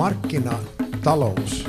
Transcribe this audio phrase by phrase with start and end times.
[0.00, 1.66] markkinatalous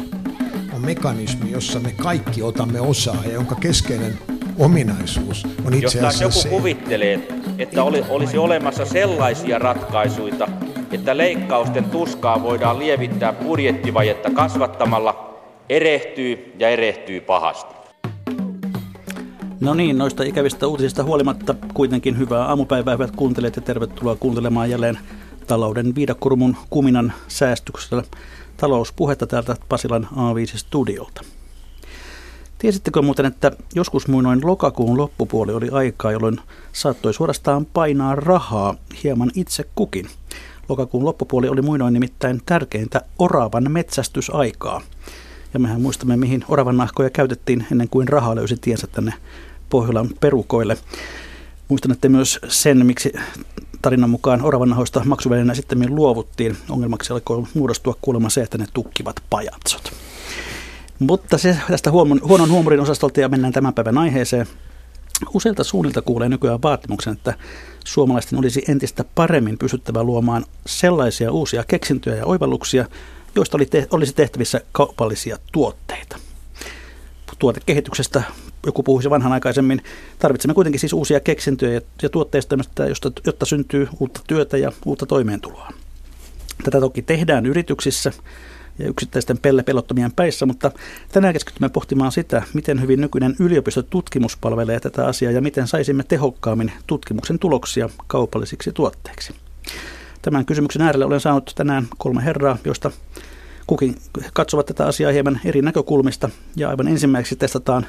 [0.76, 4.18] on mekanismi, jossa me kaikki otamme osaa ja jonka keskeinen
[4.60, 10.48] ominaisuus on itse Jos asiassa joku se, kuvittelee, että oli, olisi olemassa sellaisia ratkaisuja,
[10.92, 17.76] että leikkausten tuskaa voidaan lievittää budjettivajetta kasvattamalla, erehtyy ja erehtyy pahasti.
[19.60, 25.00] No niin, noista ikävistä uutisista huolimatta kuitenkin hyvää aamupäivää, hyvät kuuntelijat, ja tervetuloa kuuntelemaan jälleen
[25.52, 28.04] talouden viidakkorumun kuminan säästyksellä
[28.58, 31.26] talouspuhetta täältä Pasilan A5-studiolta.
[32.58, 36.40] Tiesittekö muuten, että joskus muinoin lokakuun loppupuoli oli aikaa, jolloin
[36.74, 40.08] saattoi suorastaan painaa rahaa hieman itse kukin.
[40.70, 44.82] Lokakuun loppupuoli oli muinoin nimittäin tärkeintä oravan metsästysaikaa.
[45.54, 49.14] Ja mehän muistamme, mihin oravan nahkoja käytettiin ennen kuin raha löysi tiensä tänne
[49.70, 50.78] Pohjolan perukoille.
[51.68, 53.14] Muistan, että myös sen, miksi
[53.82, 56.58] tarinan mukaan oravan nahoista maksuvälineenä sitten luovuttiin.
[56.70, 59.92] Ongelmaksi alkoi muodostua kuulemma se, että ne tukkivat pajatsot.
[61.00, 64.48] Mutta se tästä huomon, huonon huumorin osastolta ja mennään tämän päivän aiheeseen.
[65.34, 67.34] Useilta suunnilta kuulee nykyään vaatimuksen, että
[67.86, 72.86] suomalaisten olisi entistä paremmin pysyttävä luomaan sellaisia uusia keksintöjä ja oivalluksia,
[73.36, 76.18] joista oli te, olisi tehtävissä kaupallisia tuotteita.
[77.40, 78.24] Tuotekehityksestä
[78.66, 79.82] joku puhuisi vanhanaikaisemmin.
[80.20, 82.58] Tarvitsemme kuitenkin siis uusia keksintöjä ja, ja tuotteista,
[82.90, 85.70] josta, jotta syntyy uutta työtä ja uutta toimeentuloa.
[86.64, 88.12] Tätä toki tehdään yrityksissä
[88.80, 90.72] ja yksittäisten pelle pelottomien päissä, mutta
[91.12, 96.72] tänään keskitymme pohtimaan sitä, miten hyvin nykyinen yliopistotutkimus palvelee tätä asiaa ja miten saisimme tehokkaammin
[96.88, 99.34] tutkimuksen tuloksia kaupallisiksi tuotteiksi.
[100.22, 102.92] Tämän kysymyksen äärellä olen saanut tänään kolme herraa, joista
[103.68, 103.96] kukin
[104.34, 106.30] katsovat tätä asiaa hieman eri näkökulmista.
[106.56, 107.86] Ja aivan ensimmäiseksi testataan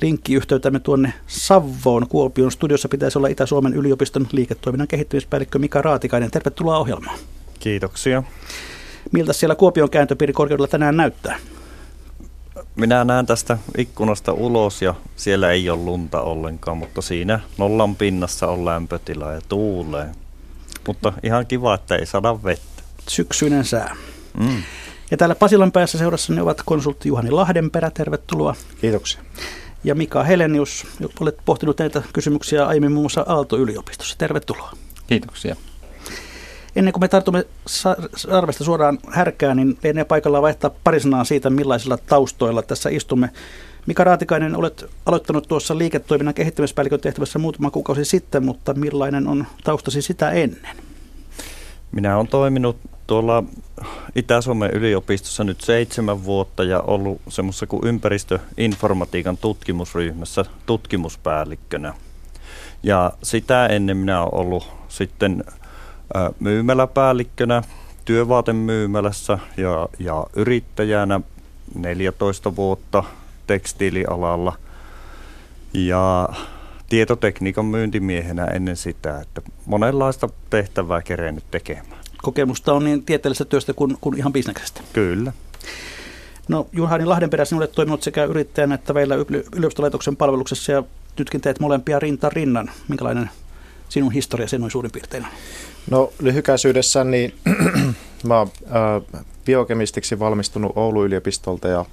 [0.00, 2.08] linkkiyhteytämme tuonne Savvoon.
[2.08, 6.30] Kuopion studiossa pitäisi olla Itä-Suomen yliopiston liiketoiminnan kehittämispäällikkö Mika Raatikainen.
[6.30, 7.18] Tervetuloa ohjelmaan.
[7.60, 8.22] Kiitoksia.
[9.12, 11.38] Miltä siellä Kuopion kääntöpiirikorkeudella tänään näyttää?
[12.76, 18.46] Minä näen tästä ikkunasta ulos ja siellä ei ole lunta ollenkaan, mutta siinä nollan pinnassa
[18.46, 20.06] on lämpötila ja tuulee.
[20.86, 22.82] Mutta ihan kiva, että ei saada vettä.
[23.08, 23.96] Syksyinen sää.
[24.38, 24.62] Mm.
[25.10, 28.54] Ja täällä Pasilan päässä seurassani ovat konsultti Juhani Lahdenperä, tervetuloa.
[28.80, 29.20] Kiitoksia.
[29.84, 30.86] Ja Mika Helenius,
[31.20, 34.18] olet pohtinut näitä kysymyksiä aiemmin muun muassa Aalto-yliopistossa.
[34.18, 34.72] Tervetuloa.
[35.06, 35.56] Kiitoksia.
[36.76, 37.44] Ennen kuin me tartumme
[38.30, 43.30] arvesta suoraan härkään, niin lienee paikallaan vaihtaa pari sanaa siitä, millaisilla taustoilla tässä istumme.
[43.86, 50.02] Mika Raatikainen, olet aloittanut tuossa liiketoiminnan kehittämispäällikön tehtävässä muutama kuukausi sitten, mutta millainen on taustasi
[50.02, 50.76] sitä ennen?
[51.92, 52.76] Minä olen toiminut
[53.10, 53.44] tuolla
[54.14, 61.94] Itä-Suomen yliopistossa nyt seitsemän vuotta ja ollut semmoisessa kuin ympäristöinformatiikan tutkimusryhmässä tutkimuspäällikkönä.
[62.82, 65.44] Ja sitä ennen minä olen ollut sitten
[66.40, 67.62] myymäläpäällikkönä
[68.04, 71.20] työvaatemyymälässä ja, ja yrittäjänä
[71.74, 73.04] 14 vuotta
[73.46, 74.56] tekstiilialalla
[75.74, 76.28] ja
[76.88, 82.00] tietotekniikan myyntimiehenä ennen sitä, että monenlaista tehtävää kerennyt tekemään.
[82.22, 84.80] Kokemusta on niin tieteellisestä työstä kuin, kuin ihan bisneksestä.
[84.92, 85.32] Kyllä.
[86.48, 89.14] No Juhani Lahdenperä, sinulle toiminut sekä yrittäjänä että vielä
[89.56, 90.82] yliopistolaitoksen palveluksessa ja
[91.18, 92.70] nytkin teet molempia rinta rinnan.
[92.88, 93.30] Minkälainen
[93.88, 95.26] sinun historia sen noin suurin piirtein
[95.90, 97.34] No lyhykäisyydessä niin
[98.24, 101.84] mä oon äh, biokemistiksi valmistunut Oulun yliopistolta ja,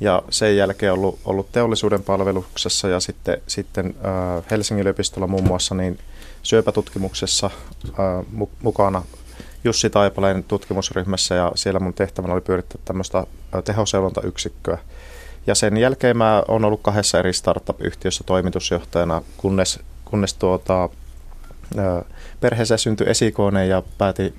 [0.00, 5.74] ja sen jälkeen ollut, ollut teollisuuden palveluksessa ja sitten, sitten äh, Helsingin yliopistolla muun muassa
[5.74, 5.98] niin
[6.42, 7.50] syöpätutkimuksessa
[7.86, 8.26] äh,
[8.62, 9.02] mukana
[9.64, 13.26] Jussi Taipaleen tutkimusryhmässä ja siellä mun tehtävänä oli pyörittää tämmöistä
[13.64, 14.78] tehoseulontayksikköä.
[15.46, 20.88] Ja sen jälkeen mä oon ollut kahdessa eri startup-yhtiössä toimitusjohtajana, kunnes, kunnes tuota,
[22.40, 24.34] perheeseen syntyi esikoinen ja pääti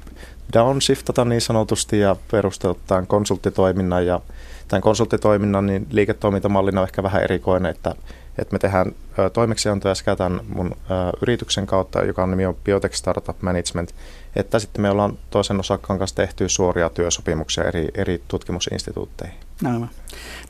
[0.53, 4.05] downshiftata niin sanotusti ja perustaa tämän konsulttitoiminnan.
[4.05, 4.21] Ja
[4.67, 7.95] tämän konsulttitoiminnan niin liiketoimintamallina on ehkä vähän erikoinen, että,
[8.37, 8.91] että me tehdään
[9.33, 10.75] toimeksiantoja sekä tämän mun
[11.21, 13.95] yrityksen kautta, joka on nimi on Biotech Startup Management,
[14.35, 19.37] että sitten me ollaan toisen osakkaan kanssa tehty suoria työsopimuksia eri, eri tutkimusinstituutteihin.
[19.61, 19.89] Näin.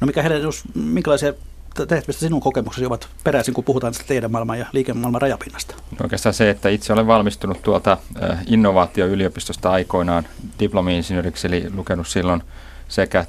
[0.01, 0.41] No mikä Helen,
[0.75, 1.33] minkälaisia
[1.87, 5.75] tehtävistä sinun kokemuksesi ovat peräisin, kun puhutaan tästä teidän maailman ja liikemaailman rajapinnasta?
[5.91, 7.97] No oikeastaan se, että itse olen valmistunut tuolta
[8.47, 10.27] innovaatioyliopistosta aikoinaan
[10.59, 12.43] diplomi-insinööriksi, eli lukenut silloin
[12.87, 13.25] sekä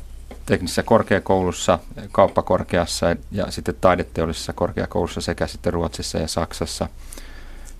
[0.47, 1.79] teknisessä korkeakoulussa,
[2.13, 6.89] kauppakorkeassa ja sitten taideteollisessa korkeakoulussa sekä sitten Ruotsissa ja Saksassa.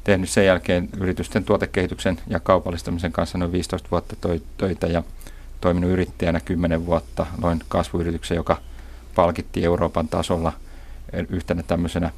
[0.05, 4.17] Tehnyt sen jälkeen yritysten tuotekehityksen ja kaupallistamisen kanssa noin 15 vuotta
[4.57, 5.03] töitä ja
[5.61, 7.27] toiminut yrittäjänä 10 vuotta.
[7.43, 8.57] Loin kasvuyrityksen, joka–
[9.15, 10.53] palkittiin Euroopan tasolla
[11.29, 12.11] yhtenä tämmöisenä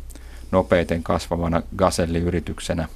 [0.50, 2.88] nopeiten kasvavana gaselliyrityksenä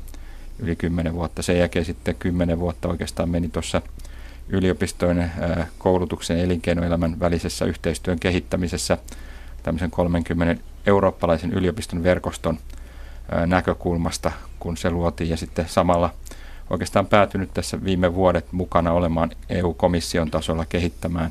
[0.59, 1.43] yli 10 vuotta.
[1.43, 3.83] Sen jälkeen sitten 10 vuotta oikeastaan meni tuossa
[4.53, 5.33] yliopistojen,
[5.79, 8.99] koulutuksen ja elinkeinoelämän välisessä yhteistyön kehittämisessä
[9.63, 12.59] tämmöisen 30 eurooppalaisen yliopiston verkoston
[13.47, 16.15] näkökulmasta, kun se luotiin ja sitten samalla
[16.71, 21.31] oikeastaan päätynyt tässä viime vuodet mukana olemaan EU-komission tasolla kehittämään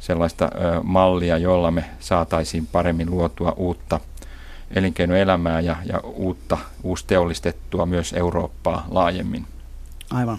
[0.00, 0.50] sellaista
[0.82, 4.00] mallia, jolla me saataisiin paremmin luotua uutta
[4.70, 9.46] elinkeinoelämää ja, ja uutta, uusteollistettua myös Eurooppaa laajemmin.
[10.10, 10.38] Aivan.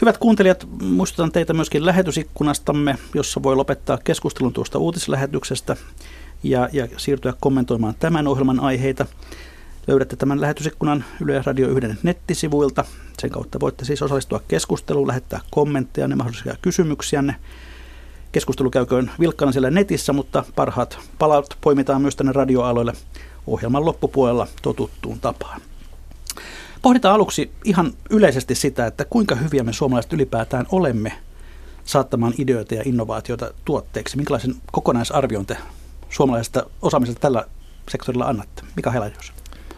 [0.00, 5.76] Hyvät kuuntelijat, muistutan teitä myöskin lähetysikkunastamme, jossa voi lopettaa keskustelun tuosta uutislähetyksestä
[6.42, 9.06] ja, ja siirtyä kommentoimaan tämän ohjelman aiheita.
[9.86, 12.84] Löydätte tämän lähetysikkunan Yle Radio 1 nettisivuilta.
[13.18, 17.36] Sen kautta voitte siis osallistua keskusteluun, lähettää kommentteja ja mahdollisia kysymyksiänne.
[18.32, 22.92] Keskustelu käyköön vilkkana siellä netissä, mutta parhaat palat poimitaan myös tänne radioaloille
[23.46, 25.60] ohjelman loppupuolella totuttuun tapaan.
[26.82, 31.12] Pohditaan aluksi ihan yleisesti sitä, että kuinka hyviä me suomalaiset ylipäätään olemme
[31.84, 34.16] saattamaan ideoita ja innovaatioita tuotteeksi.
[34.16, 35.56] Minkälaisen kokonaisarvion te
[36.10, 37.44] suomalaisesta osaamisesta tällä
[37.88, 38.62] sektorilla annatte?
[38.76, 39.32] Mika Helajus.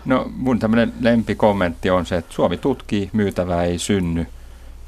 [0.04, 4.26] No mun tämmöinen lempikommentti on se, että Suomi tutkii, myytävää ei synny.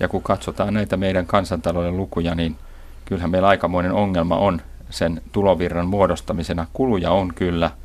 [0.01, 2.57] Ja kun katsotaan näitä meidän kansantalouden lukuja, niin
[3.05, 6.67] kyllähän meillä aikamoinen ongelma on sen tulovirran muodostamisena.
[6.73, 7.71] Kuluja on kyllä–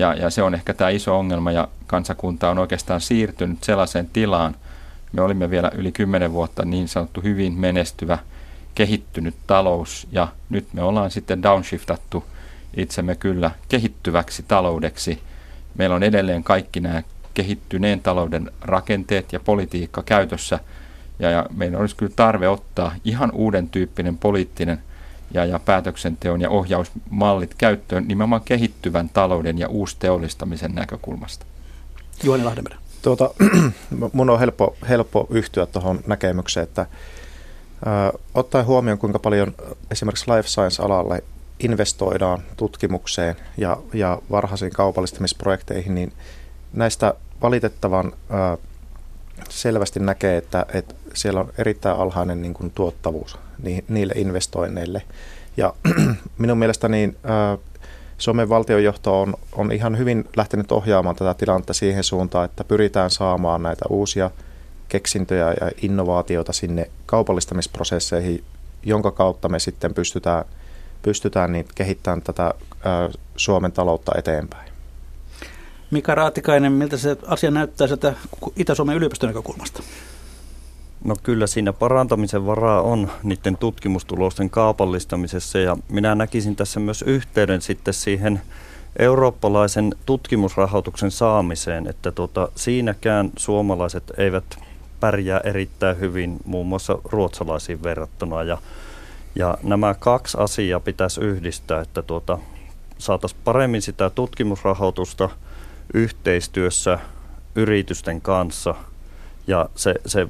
[0.00, 4.56] ja, ja se on ehkä tämä iso ongelma ja kansakunta on oikeastaan siirtynyt sellaiseen tilaan.
[5.12, 8.18] Me olimme vielä yli kymmenen vuotta niin sanottu hyvin menestyvä,
[8.74, 12.24] kehittynyt talous ja nyt me ollaan sitten downshiftattu
[12.76, 15.22] itsemme kyllä kehittyväksi taloudeksi.
[15.74, 17.02] Meillä on edelleen kaikki nämä
[17.34, 20.58] kehittyneen talouden rakenteet ja politiikka käytössä
[21.18, 24.82] ja, ja meidän olisi kyllä tarve ottaa ihan uuden tyyppinen poliittinen
[25.30, 31.46] ja, ja päätöksenteon ja ohjausmallit käyttöön nimenomaan kehittyvän talouden ja uusteollistamisen näkökulmasta.
[32.22, 32.76] Juhani Lahdenperä.
[33.02, 33.30] Tuota,
[34.12, 36.86] mun on helppo, helppo yhtyä tuohon näkemykseen, että
[38.12, 39.54] ö, ottaen huomioon, kuinka paljon
[39.90, 41.24] esimerkiksi life science-alalle
[41.58, 46.12] investoidaan tutkimukseen ja, ja varhaisiin kaupallistamisprojekteihin, niin
[46.72, 48.58] näistä valitettavan ö,
[49.48, 53.38] selvästi näkee, että, että siellä on erittäin alhainen niin kuin, tuottavuus
[53.88, 55.02] niille investoinneille.
[55.56, 55.74] Ja
[56.38, 57.16] minun mielestäni niin,
[58.18, 63.62] Suomen valtionjohto on, on ihan hyvin lähtenyt ohjaamaan tätä tilannetta siihen suuntaan, että pyritään saamaan
[63.62, 64.30] näitä uusia
[64.88, 68.44] keksintöjä ja innovaatioita sinne kaupallistamisprosesseihin,
[68.82, 70.44] jonka kautta me sitten pystytään,
[71.02, 72.54] pystytään niin kehittämään tätä
[73.36, 74.70] Suomen taloutta eteenpäin.
[75.90, 78.14] Mika Raatikainen, miltä se asia näyttää sieltä
[78.56, 79.82] Itä-Suomen yliopiston näkökulmasta?
[81.04, 87.62] No kyllä siinä parantamisen varaa on niiden tutkimustulosten kaupallistamisessa ja minä näkisin tässä myös yhteyden
[87.62, 88.42] sitten siihen
[88.98, 94.44] eurooppalaisen tutkimusrahoituksen saamiseen, että tuota, siinäkään suomalaiset eivät
[95.00, 98.42] pärjää erittäin hyvin muun muassa ruotsalaisiin verrattuna.
[98.42, 98.58] Ja,
[99.34, 102.38] ja nämä kaksi asiaa pitäisi yhdistää, että tuota,
[102.98, 105.28] saataisiin paremmin sitä tutkimusrahoitusta
[105.94, 106.98] yhteistyössä
[107.54, 108.74] yritysten kanssa–
[109.50, 110.28] ja se, se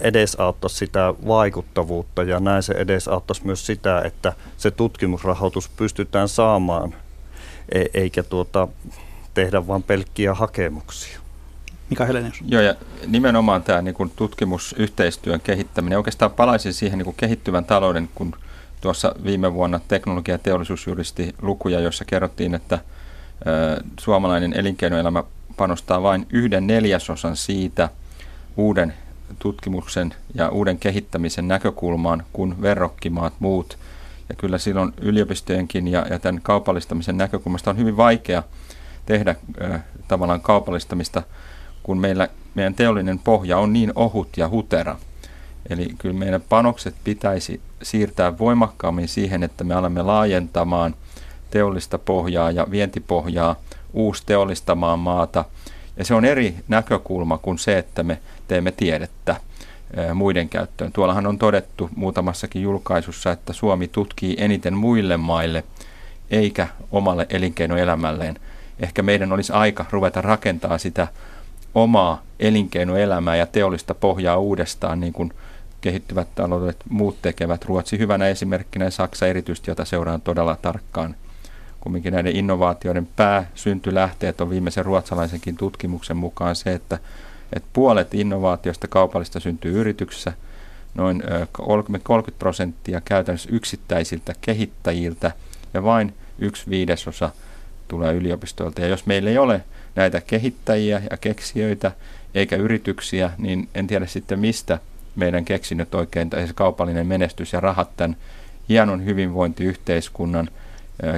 [0.00, 6.94] edesauttaisi sitä vaikuttavuutta ja näin se edesauttaisi myös sitä, että se tutkimusrahoitus pystytään saamaan
[7.72, 8.68] e, eikä tuota,
[9.34, 11.20] tehdä vain pelkkiä hakemuksia.
[11.90, 12.42] Mika Helenius.
[12.48, 12.74] Joo, ja
[13.06, 15.98] nimenomaan tämä niin kuin tutkimusyhteistyön kehittäminen.
[15.98, 18.36] Oikeastaan palaisin siihen niin kuin kehittyvän talouden, kun
[18.80, 22.78] tuossa viime vuonna teknologia- ja teollisuusjuristi lukuja, joissa kerrottiin, että
[23.46, 25.24] ö, suomalainen elinkeinoelämä
[25.56, 27.88] panostaa vain yhden neljäsosan siitä–
[28.56, 28.94] uuden
[29.38, 33.78] tutkimuksen ja uuden kehittämisen näkökulmaan kuin verrokkimaat muut.
[34.28, 38.42] Ja kyllä silloin yliopistojenkin ja, ja tämän kaupallistamisen näkökulmasta on hyvin vaikea
[39.06, 41.22] tehdä äh, tavallaan kaupallistamista,
[41.82, 44.96] kun meillä, meidän teollinen pohja on niin ohut ja hutera.
[45.70, 50.94] Eli kyllä meidän panokset pitäisi siirtää voimakkaammin siihen, että me alamme laajentamaan
[51.50, 53.56] teollista pohjaa ja vientipohjaa,
[53.92, 55.44] uusteollistamaan maata–
[55.96, 59.36] ja se on eri näkökulma kuin se, että me teemme tiedettä
[60.14, 60.92] muiden käyttöön.
[60.92, 65.64] Tuollahan on todettu muutamassakin julkaisussa, että Suomi tutkii eniten muille maille
[66.30, 68.36] eikä omalle elinkeinoelämälleen.
[68.80, 71.08] Ehkä meidän olisi aika ruveta rakentaa sitä
[71.74, 75.32] omaa elinkeinoelämää ja teollista pohjaa uudestaan, niin kuin
[75.80, 77.64] kehittyvät taloudet muut tekevät.
[77.64, 81.14] Ruotsi hyvänä esimerkkinä ja Saksa erityisesti, jota seuraan todella tarkkaan
[81.80, 86.98] kumminkin näiden innovaatioiden pääsyntylähteet on viimeisen ruotsalaisenkin tutkimuksen mukaan se, että,
[87.54, 90.32] että puolet innovaatioista kaupallista syntyy yrityksessä,
[90.94, 92.08] noin 30
[92.38, 95.32] prosenttia käytännössä yksittäisiltä kehittäjiltä
[95.74, 97.30] ja vain yksi viidesosa
[97.88, 98.80] tulee yliopistoilta.
[98.80, 99.60] Ja jos meillä ei ole
[99.94, 101.92] näitä kehittäjiä ja keksijöitä
[102.34, 104.78] eikä yrityksiä, niin en tiedä sitten mistä
[105.16, 108.16] meidän keksinnöt oikein, tai se kaupallinen menestys ja rahat tämän
[108.68, 110.48] hienon hyvinvointiyhteiskunnan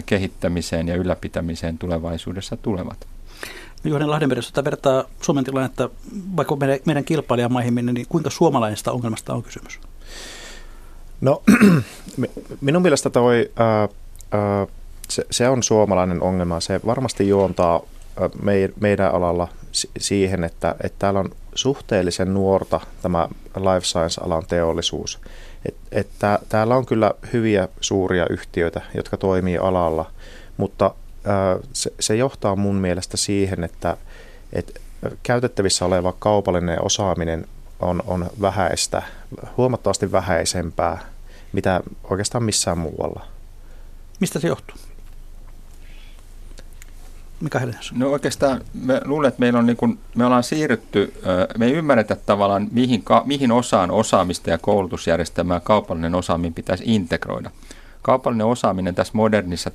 [0.07, 3.07] kehittämiseen ja ylläpitämiseen tulevaisuudessa tulevat.
[3.85, 5.91] Juhani Lahdenmeri, jos vertaa Suomen tilannetta
[6.37, 9.81] vaikka meidän, meidän kilpailijamaihin, niin kuinka suomalaisesta ongelmasta on kysymys?
[11.21, 11.43] No
[12.61, 13.89] minun mielestä toi, ää,
[14.33, 14.67] ää,
[15.09, 16.61] se, se on suomalainen ongelma.
[16.61, 17.81] Se varmasti juontaa
[18.43, 19.49] me, meidän alalla
[19.99, 25.21] siihen, että, että täällä on suhteellisen nuorta tämä life science-alan teollisuus.
[25.69, 30.11] Et, et tää, täällä on kyllä hyviä suuria yhtiöitä, jotka toimii alalla,
[30.57, 30.95] mutta
[31.73, 33.97] se, se johtaa mun mielestä siihen, että
[34.53, 34.81] et
[35.23, 37.47] käytettävissä oleva kaupallinen osaaminen
[37.81, 39.03] on, on vähäistä,
[39.57, 40.99] huomattavasti vähäisempää,
[41.53, 43.27] mitä oikeastaan missään muualla.
[44.21, 44.77] Mistä se johtuu?
[47.41, 47.93] Mika Helenius?
[47.93, 51.15] No oikeastaan me luulen, että meillä on niin kuin, me ollaan siirrytty,
[51.59, 57.51] me ei ymmärretä tavallaan mihin, mihin osaan osaamista ja koulutusjärjestelmää kaupallinen osaaminen pitäisi integroida.
[58.07, 59.71] Kaupallinen osaaminen tässä modernissa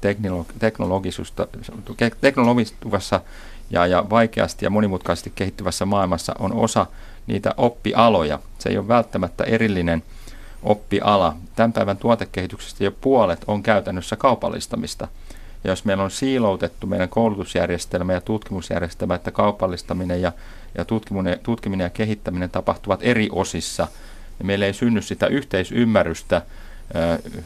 [2.21, 3.21] teknologisessa
[3.69, 6.85] ja, ja vaikeasti ja monimutkaisesti kehittyvässä maailmassa on osa
[7.27, 8.39] niitä oppialoja.
[8.59, 10.03] Se ei ole välttämättä erillinen
[10.63, 11.35] oppiala.
[11.55, 15.07] Tämän päivän tuotekehityksestä jo puolet on käytännössä kaupallistamista–
[15.63, 20.31] ja jos meillä on siiloutettu meidän koulutusjärjestelmä ja tutkimusjärjestelmä, että kaupallistaminen ja,
[20.77, 23.87] ja tutkiminen, tutkiminen ja kehittäminen tapahtuvat eri osissa,
[24.39, 26.41] niin meillä ei synny sitä yhteisymmärrystä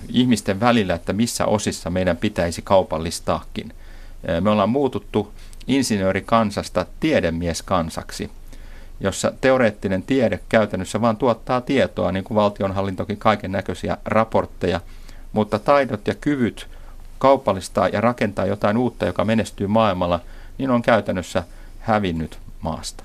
[0.10, 3.74] ihmisten välillä, että missä osissa meidän pitäisi kaupallistaakin.
[4.42, 5.34] Me ollaan muututtu
[5.68, 8.32] insinöörikansasta tiedemieskansaksi,
[9.00, 14.82] jossa teoreettinen tiede käytännössä vaan tuottaa tietoa, niin kuin valtionhallintokin kaiken näköisiä raportteja,
[15.34, 16.68] mutta taidot ja kyvyt
[17.20, 20.20] kaupallistaa ja rakentaa jotain uutta, joka menestyy maailmalla,
[20.58, 21.44] niin on käytännössä
[21.80, 23.04] hävinnyt maasta.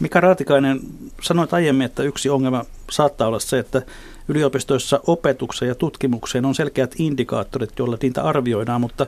[0.00, 0.80] Mika Raatikainen,
[1.22, 3.82] sanoit aiemmin, että yksi ongelma saattaa olla se, että
[4.28, 9.06] yliopistoissa opetukseen ja tutkimukseen on selkeät indikaattorit, joilla niitä arvioidaan, mutta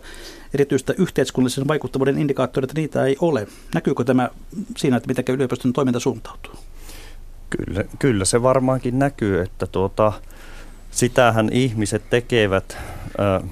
[0.55, 3.47] erityistä yhteiskunnallisen vaikuttavuuden indikaattoreita niitä ei ole.
[3.75, 4.31] Näkyykö tämä
[4.77, 6.53] siinä, että miten yliopiston toiminta suuntautuu?
[7.51, 10.13] Kyllä, kyllä se varmaankin näkyy, että tuota,
[10.91, 12.77] sitähän ihmiset tekevät,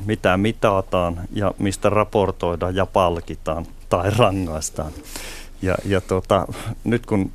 [0.07, 4.93] mitä mitataan ja mistä raportoidaan ja palkitaan tai rangaistaan.
[5.63, 6.47] Ja, ja tota,
[6.85, 7.31] nyt kun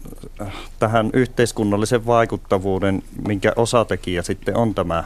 [0.79, 5.03] tähän yhteiskunnallisen vaikuttavuuden, minkä osatekijä sitten on tämä,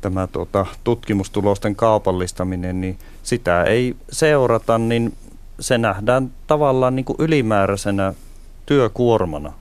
[0.00, 5.16] tämä tota, tutkimustulosten kaupallistaminen, niin sitä ei seurata, niin
[5.60, 8.14] se nähdään tavallaan niin kuin ylimääräisenä
[8.66, 9.52] työkuormana,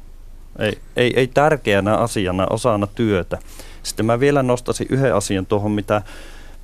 [0.60, 3.38] ei, ei, ei tärkeänä asiana, osana työtä.
[3.84, 6.02] Sitten mä vielä nostasin yhden asian tuohon, mitä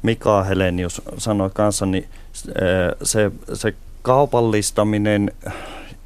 [0.01, 2.08] Mika Helenius sanoi kanssa, niin
[3.03, 5.32] se, se kaupallistaminen,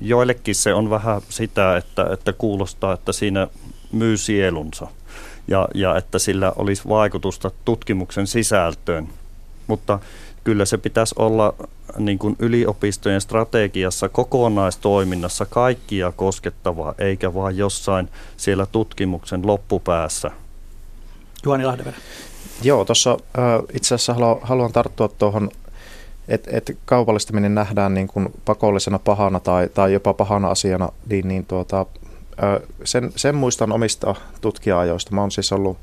[0.01, 3.47] joillekin se on vähän sitä, että, että kuulostaa, että siinä
[3.91, 4.87] myy sielunsa
[5.47, 9.07] ja, ja että sillä olisi vaikutusta tutkimuksen sisältöön.
[9.67, 9.99] Mutta
[10.43, 11.53] kyllä se pitäisi olla
[11.97, 20.31] niin kuin yliopistojen strategiassa, kokonaistoiminnassa kaikkia koskettavaa, eikä vain jossain siellä tutkimuksen loppupäässä–
[21.47, 21.97] Juhani Lahdenperä.
[22.63, 23.17] Joo, tuossa
[23.73, 25.49] itse asiassa haluan, haluan tarttua tuohon,
[26.27, 31.46] että et kaupallistaminen nähdään niin kuin pakollisena pahana tai, tai jopa pahana asiana, niin, niin
[31.46, 31.86] tuota,
[32.84, 35.15] sen, sen muistan omista tutkija-ajoista.
[35.15, 35.77] Mä oon siis ollut,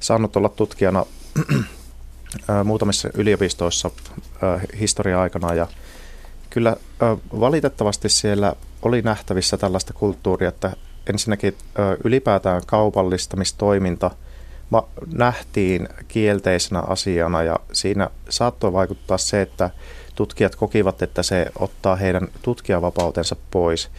[0.00, 1.06] saanut olla tutkijana
[2.64, 3.90] muutamissa yliopistoissa
[4.80, 5.66] historia-aikana ja
[6.50, 6.76] kyllä
[7.40, 10.72] valitettavasti siellä oli nähtävissä tällaista kulttuuria, että
[11.06, 11.54] ensinnäkin
[12.04, 14.10] ylipäätään kaupallistamistoiminta–
[15.14, 19.70] nähtiin kielteisenä asiana ja siinä saattoi vaikuttaa se, että
[20.14, 23.90] tutkijat kokivat, että se ottaa heidän tutkijavapautensa pois.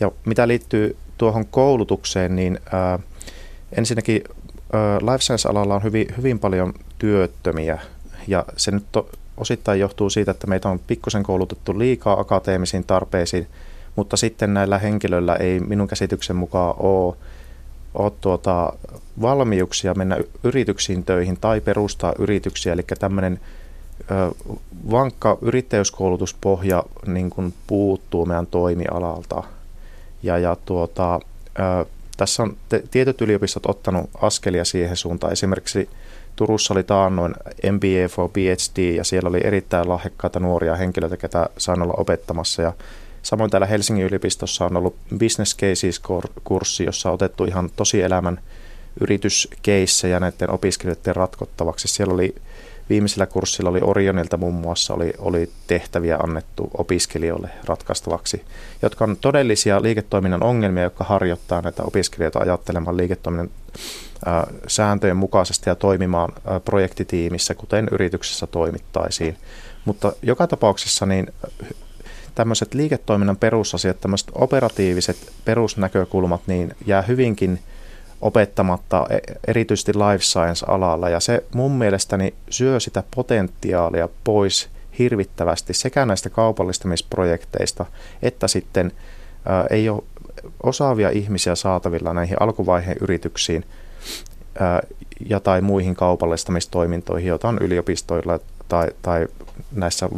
[0.00, 2.98] Ja mitä liittyy tuohon koulutukseen, niin ää,
[3.72, 4.24] ensinnäkin
[4.72, 7.78] ää, life science-alalla on hyvin, hyvin paljon työttömiä
[8.26, 13.46] ja se nyt to, osittain johtuu siitä, että meitä on pikkusen koulutettu liikaa akateemisiin tarpeisiin,
[13.96, 17.16] mutta sitten näillä henkilöillä ei minun käsityksen mukaan ole
[17.96, 18.72] ole tuota,
[19.20, 23.40] valmiuksia mennä yrityksiin töihin tai perustaa yrityksiä, eli tämmöinen
[24.90, 29.42] vankka yrittäjyyskoulutuspohja niin kuin puuttuu meidän toimialalta.
[30.22, 31.20] Ja, ja tuota,
[31.58, 31.86] ö,
[32.16, 35.32] tässä on te, tietyt yliopistot ottanut askelia siihen suuntaan.
[35.32, 35.88] Esimerkiksi
[36.36, 37.34] Turussa oli taannoin
[37.72, 42.62] MBA for PhD ja siellä oli erittäin lahjakkaita nuoria henkilöitä, ketä sain olla opettamassa.
[42.62, 42.72] Ja
[43.26, 48.40] Samoin täällä Helsingin yliopistossa on ollut Business Cases-kurssi, jossa on otettu ihan tosielämän
[49.00, 51.88] yrityskeissejä näiden opiskelijoiden ratkottavaksi.
[51.88, 52.34] Siellä oli
[52.90, 58.44] viimeisellä kurssilla oli Orionilta muun muassa oli, oli tehtäviä annettu opiskelijoille ratkaistavaksi,
[58.82, 63.50] jotka on todellisia liiketoiminnan ongelmia, jotka harjoittaa näitä opiskelijoita ajattelemaan liiketoiminnan
[64.66, 66.32] sääntöjen mukaisesti ja toimimaan
[66.64, 69.36] projektitiimissä, kuten yrityksessä toimittaisiin.
[69.84, 71.32] Mutta joka tapauksessa niin
[72.36, 77.58] tämmöiset liiketoiminnan perusasiat, tämmöiset operatiiviset perusnäkökulmat, niin jää hyvinkin
[78.20, 81.08] opettamatta e, erityisesti life science-alalla.
[81.08, 87.86] Ja se mun mielestäni syö sitä potentiaalia pois hirvittävästi sekä näistä kaupallistamisprojekteista,
[88.22, 88.92] että sitten
[89.70, 90.02] ei ole
[90.62, 93.64] osaavia ihmisiä saatavilla näihin alkuvaiheen yrityksiin
[95.26, 98.38] ja tai muihin kaupallistamistoimintoihin, joita on yliopistoilla
[98.68, 99.26] tai, tai
[99.72, 100.08] näissä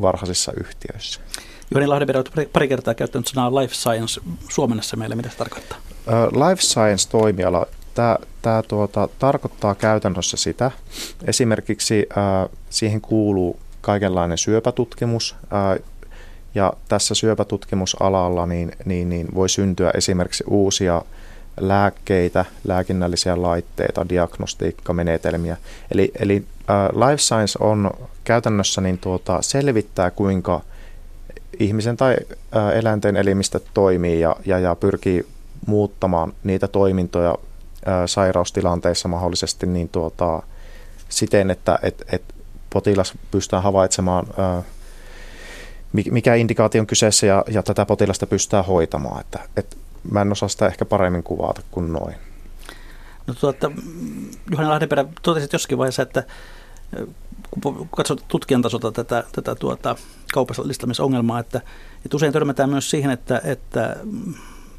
[0.00, 1.20] varhaisissa yhtiöissä.
[1.70, 5.14] Joni Lahdenperä, olet pari kertaa käyttänyt sanaa life science suomennassa meille.
[5.14, 5.78] Mitä se tarkoittaa?
[6.30, 10.70] Life science-toimiala, tämä, tämä tuota, tarkoittaa käytännössä sitä.
[11.24, 12.08] Esimerkiksi
[12.70, 15.36] siihen kuuluu kaikenlainen syöpätutkimus,
[16.54, 21.02] ja tässä syöpätutkimusalalla niin, niin, niin voi syntyä esimerkiksi uusia
[21.60, 25.56] lääkkeitä, lääkinnällisiä laitteita, diagnostiikkamenetelmiä.
[25.90, 26.44] Eli, eli
[26.92, 27.90] life science on
[28.24, 30.60] käytännössä niin tuota, selvittää, kuinka
[31.58, 32.16] ihmisen tai
[32.74, 35.26] eläinten elimistä toimii ja, ja, ja pyrkii
[35.66, 37.38] muuttamaan niitä toimintoja
[37.88, 40.42] äh, sairaustilanteissa mahdollisesti niin tuota,
[41.08, 42.22] siten, että et, et
[42.70, 44.64] potilas pystytään havaitsemaan, äh,
[46.10, 49.20] mikä indikaatio on kyseessä ja, ja tätä potilasta pystytään hoitamaan.
[49.20, 49.76] Että, et
[50.10, 52.14] mä en osaa sitä ehkä paremmin kuvata kuin noin.
[53.26, 53.70] No tuota,
[54.50, 56.24] Juhani Lahdenperä, totesit jossakin vaiheessa, että
[57.60, 59.96] kun katsot tutkijan tasolta tätä, tätä tuota,
[60.32, 61.60] kaupallistamisongelmaa, että,
[62.04, 63.96] että usein törmätään myös siihen, että, että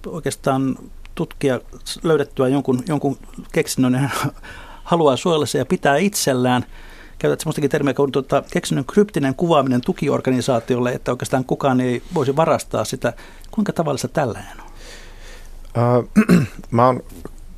[0.07, 0.77] oikeastaan
[1.15, 1.59] tutkija
[2.03, 3.17] löydettyä jonkun, jonkun
[3.51, 4.11] keksinnön
[4.83, 6.65] haluaa suojella se ja pitää itsellään.
[7.19, 12.85] Käytät semmoistakin termiä kuin tuota, keksinnön kryptinen kuvaaminen tukiorganisaatiolle, että oikeastaan kukaan ei voisi varastaa
[12.85, 13.13] sitä.
[13.51, 14.67] Kuinka tavallista tällainen on?
[15.77, 17.03] Äh, mä oon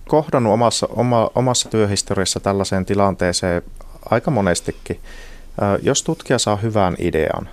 [0.08, 3.62] kohdannut omassa, oma, omassa työhistoriassa tällaiseen tilanteeseen
[4.12, 5.00] aika monestikin.
[5.81, 7.50] Jos tutkija saa hyvän idean,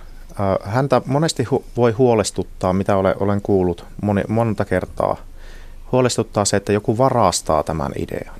[0.63, 5.17] häntä monesti hu- voi huolestuttaa, mitä olen, kuullut moni, monta kertaa.
[5.91, 8.39] Huolestuttaa se, että joku varastaa tämän idean.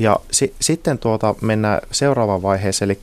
[0.00, 3.00] Ja si- sitten tuota mennään seuraavaan vaiheeseen, eli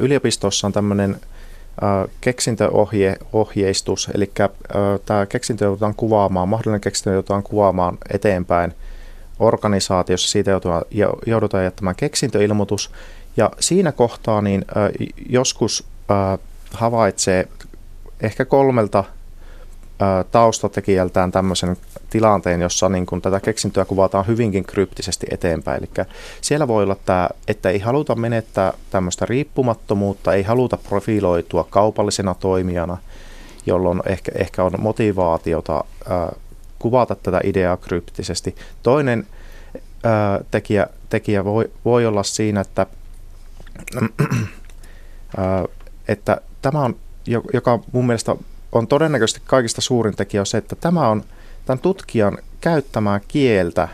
[0.00, 1.20] yliopistossa on tämmöinen
[2.20, 4.32] keksintöohjeistus, eli
[5.06, 8.74] tämä keksintö joudutaan kuvaamaan, mahdollinen keksintö joudutaan kuvaamaan eteenpäin
[9.38, 10.50] organisaatiossa, siitä
[11.26, 12.90] joudutaan, jättämään keksintöilmoitus,
[13.36, 14.64] ja siinä kohtaa niin
[15.28, 15.86] joskus
[16.72, 17.48] havaitsee
[18.20, 19.04] ehkä kolmelta
[20.30, 21.76] taustatekijältään tämmöisen
[22.10, 25.78] tilanteen, jossa niin kun tätä keksintöä kuvataan hyvinkin kryptisesti eteenpäin.
[25.82, 26.06] Eli
[26.40, 32.98] siellä voi olla tämä, että ei haluta menettää tämmöistä riippumattomuutta, ei haluta profiloitua kaupallisena toimijana,
[33.66, 36.32] jolloin ehkä, ehkä on motivaatiota ää,
[36.78, 38.56] kuvata tätä ideaa kryptisesti.
[38.82, 39.26] Toinen
[40.04, 42.86] ää, tekijä, tekijä voi, voi olla siinä, että,
[45.36, 45.64] ää,
[46.08, 46.96] että tämä on,
[47.52, 48.36] joka mun mielestä
[48.72, 51.24] on todennäköisesti kaikista suurin tekijä on se, että tämä on
[51.66, 53.88] tämän tutkijan käyttämää kieltä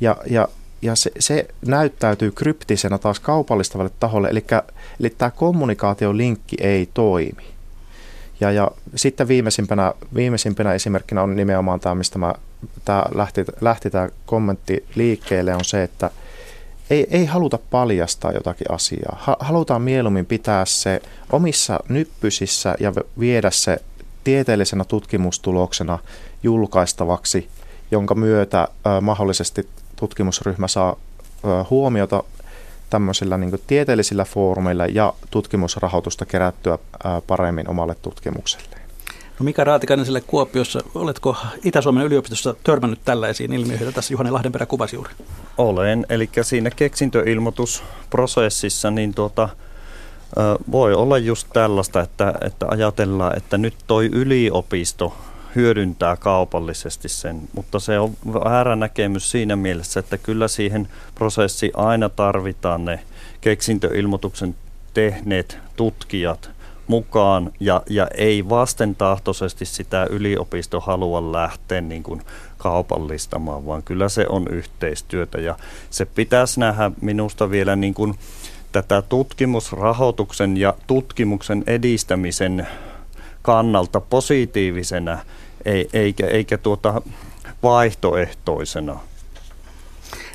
[0.00, 0.48] ja, ja,
[0.82, 4.44] ja se, se näyttäytyy kryptisenä taas kaupallistavalle taholle, eli,
[5.00, 7.57] eli tämä kommunikaatiolinkki ei toimi.
[8.40, 12.34] Ja, ja sitten viimeisimpänä, viimeisimpänä esimerkkinä on nimenomaan tämä, mistä mä,
[12.84, 16.10] tämä lähti, lähti tämä kommentti liikkeelle, on se, että
[16.90, 19.36] ei, ei haluta paljastaa jotakin asiaa.
[19.40, 23.78] Halutaan mieluummin pitää se omissa nyppysissä ja viedä se
[24.24, 25.98] tieteellisenä tutkimustuloksena
[26.42, 27.48] julkaistavaksi,
[27.90, 32.24] jonka myötä äh, mahdollisesti tutkimusryhmä saa äh, huomiota
[32.90, 36.78] tämmöisillä niin tieteellisillä foorumeilla ja tutkimusrahoitusta kerättyä
[37.26, 38.78] paremmin omalle tutkimukselle.
[39.40, 44.66] No Mika Raatikainen sille Kuopiossa, oletko Itä-Suomen yliopistossa törmännyt tällaisiin ilmiöihin, joita tässä Juhani Lahdenperä
[44.66, 45.12] kuvasi juuri?
[45.58, 49.48] Olen, eli siinä keksintöilmoitusprosessissa niin tuota,
[50.72, 55.14] voi olla just tällaista, että, että ajatellaan, että nyt toi yliopisto
[55.58, 62.08] hyödyntää kaupallisesti sen, mutta se on väärä näkemys siinä mielessä, että kyllä siihen prosessiin aina
[62.08, 63.00] tarvitaan ne
[63.40, 64.54] keksintöilmoituksen
[64.94, 66.50] tehneet tutkijat
[66.86, 72.22] mukaan ja, ja ei vastentahtoisesti sitä yliopisto halua lähteä niin kuin
[72.58, 75.40] kaupallistamaan, vaan kyllä se on yhteistyötä.
[75.40, 75.56] Ja
[75.90, 78.14] se pitäisi nähdä minusta vielä niin kuin
[78.72, 82.66] tätä tutkimusrahoituksen ja tutkimuksen edistämisen
[83.42, 85.18] kannalta positiivisena
[85.92, 87.02] eikä, eikä tuota
[87.62, 89.00] vaihtoehtoisena.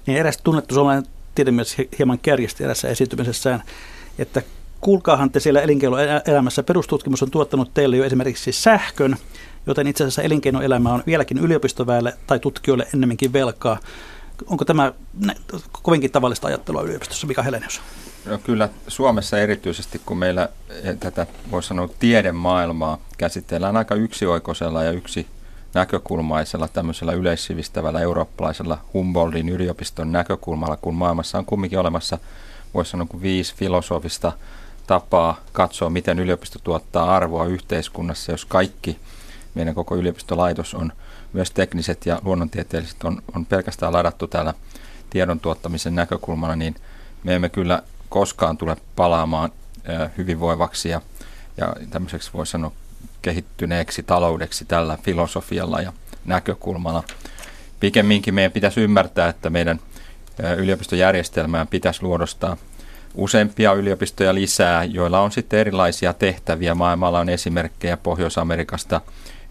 [0.06, 3.64] Niin eräs tunnettu suomalainen tiedemies hieman kärjesti erässä esiintymisessään,
[4.20, 4.42] että
[4.82, 9.18] kuulkaahan te siellä elinkeinoelämässä, perustutkimus on tuottanut teille jo esimerkiksi sähkön,
[9.68, 13.80] joten itse asiassa elinkeinoelämä on vieläkin yliopistoväelle tai tutkijoille ennemminkin velkaa.
[14.48, 14.94] Onko tämä
[15.72, 17.82] kovinkin tavallista ajattelua yliopistossa, Mika Helenius?
[18.26, 24.92] No kyllä Suomessa erityisesti, kun meillä eh, tätä, voisi sanoa, tiedemaailmaa käsitellään aika yksioikoisella ja
[24.92, 25.28] yksi
[25.74, 32.18] näkökulmaisella, tämmöisellä yleissivistävällä eurooppalaisella Humboldtin yliopiston näkökulmalla, kun maailmassa on kumminkin olemassa,
[32.74, 34.32] voisi sanoa, kuin viisi filosofista
[34.88, 39.00] tapaa katsoa, miten yliopisto tuottaa arvoa yhteiskunnassa, jos kaikki
[39.56, 40.92] meidän koko yliopistolaitos on,
[41.34, 44.54] myös tekniset ja luonnontieteelliset, on, on pelkästään ladattu täällä
[45.10, 46.76] tiedon tuottamisen näkökulmana, niin
[47.24, 47.84] me emme kyllä
[48.14, 49.52] koskaan tule palaamaan
[50.18, 51.02] hyvinvoivaksi ja,
[51.58, 52.72] ja tämmöiseksi voi sanoa
[53.22, 55.94] kehittyneeksi taloudeksi tällä filosofialla ja
[56.26, 57.04] näkökulmalla.
[57.80, 59.80] Pikemminkin meidän pitäisi ymmärtää, että meidän
[60.58, 62.58] yliopistojärjestelmään pitäisi luodostaa
[63.16, 66.76] useampia yliopistoja lisää, joilla on sitten erilaisia tehtäviä.
[66.76, 69.02] Maailmalla on esimerkkejä Pohjois-Amerikasta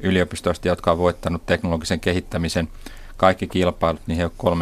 [0.00, 2.68] yliopistoista, jotka on voittanut teknologisen kehittämisen
[3.16, 4.58] kaikki kilpailut, niin he ovat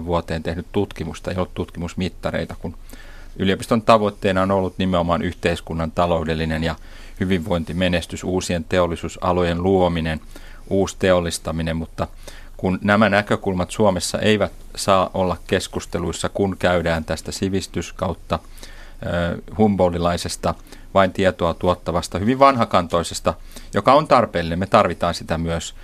[0.00, 2.76] 35-40 vuoteen tehnyt tutkimusta, ei ole tutkimusmittareita, kun
[3.36, 6.74] yliopiston tavoitteena on ollut nimenomaan yhteiskunnan taloudellinen ja
[7.20, 10.20] hyvinvointimenestys, uusien teollisuusalojen luominen,
[10.70, 12.08] uusi teollistaminen, mutta
[12.56, 18.38] kun nämä näkökulmat Suomessa eivät saa olla keskusteluissa, kun käydään tästä sivistyskautta
[19.58, 20.54] Humboldtilaisesta
[20.94, 23.34] vain tietoa tuottavasta, hyvin vanhakantoisesta,
[23.74, 24.58] joka on tarpeellinen.
[24.58, 25.74] Me tarvitaan sitä myös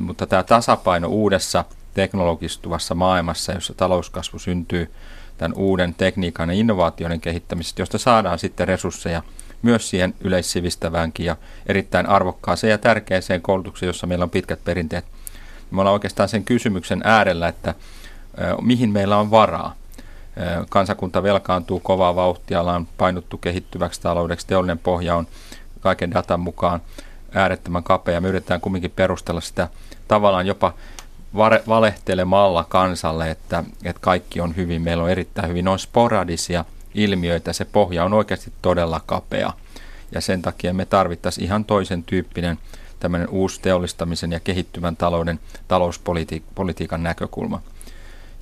[0.00, 4.90] mutta tämä tasapaino uudessa teknologistuvassa maailmassa, jossa talouskasvu syntyy
[5.38, 9.22] tämän uuden tekniikan ja innovaatioiden kehittämisestä, josta saadaan sitten resursseja
[9.62, 15.04] myös siihen yleissivistäväänkin ja erittäin arvokkaaseen ja tärkeäseen koulutukseen, jossa meillä on pitkät perinteet.
[15.70, 17.74] Me ollaan oikeastaan sen kysymyksen äärellä, että
[18.62, 19.74] mihin meillä on varaa.
[20.68, 25.26] Kansakunta velkaantuu kovaa vauhtia, ollaan painuttu kehittyväksi taloudeksi, teollinen pohja on
[25.80, 26.80] kaiken datan mukaan
[27.34, 28.20] äärettömän kapea.
[28.20, 29.68] Me yritetään kumminkin perustella sitä
[30.08, 30.74] tavallaan jopa
[31.68, 37.64] valehtelemalla kansalle, että, että kaikki on hyvin, meillä on erittäin hyvin, on sporadisia ilmiöitä, se
[37.64, 39.52] pohja on oikeasti todella kapea.
[40.12, 42.58] Ja sen takia me tarvittaisiin ihan toisen tyyppinen
[43.00, 47.60] tämmöinen uusi teollistamisen ja kehittyvän talouden talouspolitiikan näkökulma.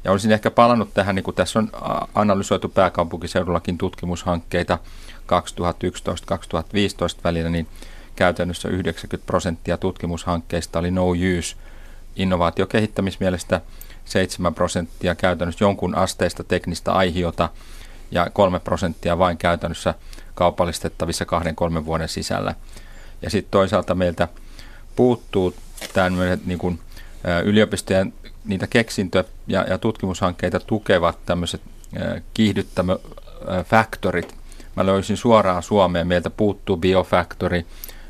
[0.04, 1.70] Ja olisin ehkä palannut tähän, niin kuin tässä on
[2.14, 4.78] analysoitu pääkaupunkiseudullakin tutkimushankkeita
[7.18, 7.66] 2011-2015 välillä, niin
[8.16, 11.56] käytännössä 90 prosenttia tutkimushankkeista oli no use
[12.16, 13.60] innovaatiokehittämismielestä
[14.04, 17.48] 7 prosenttia käytännössä jonkun asteista teknistä aihiota
[18.10, 19.94] ja 3 prosenttia vain käytännössä
[20.34, 22.54] kaupallistettavissa kahden kolmen vuoden sisällä.
[23.22, 24.28] Ja sitten toisaalta meiltä
[24.96, 25.54] puuttuu
[25.92, 26.80] tämmöinen niin kuin,
[27.44, 28.12] yliopistojen
[28.44, 31.60] niitä keksintö- ja, ja tutkimushankkeita tukevat tämmöiset
[32.34, 32.98] kiihdyttämö
[33.64, 34.34] factorit.
[34.76, 37.66] Mä löysin suoraan Suomeen, meiltä puuttuu biofactory,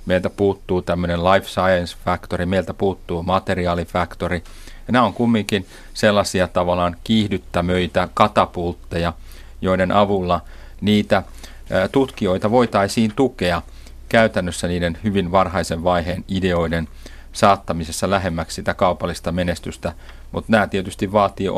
[0.06, 4.42] meiltä puuttuu tämmöinen life science factory, meiltä puuttuu materiaalifactory.
[4.86, 9.12] Ja nämä on kumminkin sellaisia tavallaan kiihdyttämöitä, katapultteja,
[9.60, 10.40] joiden avulla
[10.80, 11.22] niitä
[11.92, 13.62] tutkijoita voitaisiin tukea
[14.08, 16.88] käytännössä niiden hyvin varhaisen vaiheen ideoiden
[17.32, 19.92] saattamisessa lähemmäksi sitä kaupallista menestystä.
[20.32, 21.48] Mutta nämä tietysti vaatii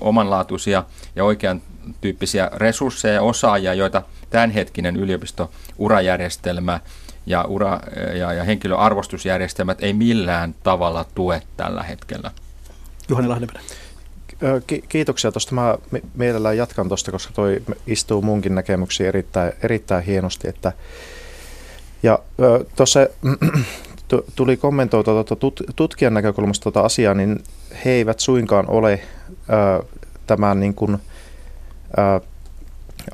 [0.00, 0.84] omanlaatuisia
[1.16, 1.62] ja oikean
[2.00, 6.80] tyyppisiä resursseja ja osaajia, joita tämänhetkinen yliopisto-urajärjestelmä
[7.26, 7.80] ja, ura-
[8.18, 12.30] ja, ja henkilöarvostusjärjestelmät ei millään tavalla tue tällä hetkellä.
[13.08, 13.60] Juhani Lahdenperä.
[14.88, 15.54] Kiitoksia tuosta.
[15.54, 15.78] Mä
[16.14, 20.48] mielellään jatkan tuosta, koska toi istuu munkin näkemyksiin erittäin, erittäin hienosti.
[20.48, 20.72] Että,
[22.02, 22.18] ja
[22.76, 23.00] tuossa
[24.36, 27.40] tuli kommentoitua tuota tutkijan näkökulmasta tuota asiaa, niin
[27.84, 29.00] he eivät suinkaan ole
[30.26, 30.98] tämän niin kuin,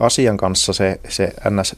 [0.01, 1.77] asian kanssa se, se ns.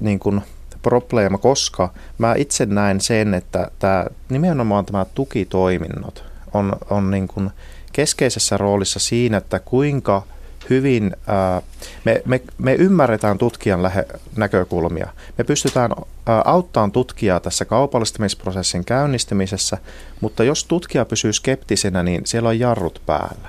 [0.00, 0.42] Niin kuin,
[0.82, 7.50] probleema, koska mä itse näen sen, että tämä, nimenomaan tämä tukitoiminnot on, on niin kuin
[7.92, 10.22] keskeisessä roolissa siinä, että kuinka
[10.70, 11.62] hyvin ää,
[12.04, 15.08] me, me, me ymmärretään tutkijan lähe, näkökulmia.
[15.38, 15.90] Me pystytään
[16.26, 19.78] ää, auttamaan tutkijaa tässä kaupallistamisprosessin käynnistymisessä,
[20.20, 23.48] mutta jos tutkija pysyy skeptisenä, niin siellä on jarrut päällä.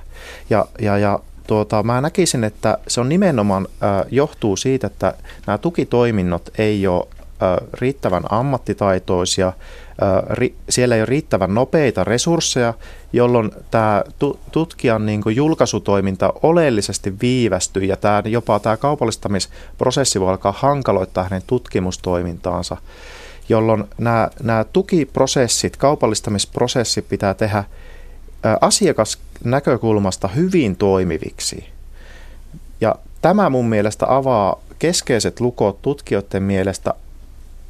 [0.50, 5.13] Ja, ja, ja tuota, mä näkisin, että se on nimenomaan ää, johtuu siitä, että
[5.48, 7.08] nämä tukitoiminnot ei ole
[7.73, 9.53] riittävän ammattitaitoisia,
[10.69, 12.73] siellä ei ole riittävän nopeita resursseja,
[13.13, 14.03] jolloin tämä
[14.51, 21.43] tutkijan niin kuin julkaisutoiminta oleellisesti viivästyy ja tämä, jopa tämä kaupallistamisprosessi voi alkaa hankaloittaa hänen
[21.47, 22.77] tutkimustoimintaansa,
[23.49, 27.63] jolloin nämä, nämä tukiprosessit, kaupallistamisprosessit pitää tehdä
[28.62, 31.65] asiakasnäkökulmasta hyvin toimiviksi.
[32.82, 36.93] Ja tämä mun mielestä avaa keskeiset lukot tutkijoiden mielestä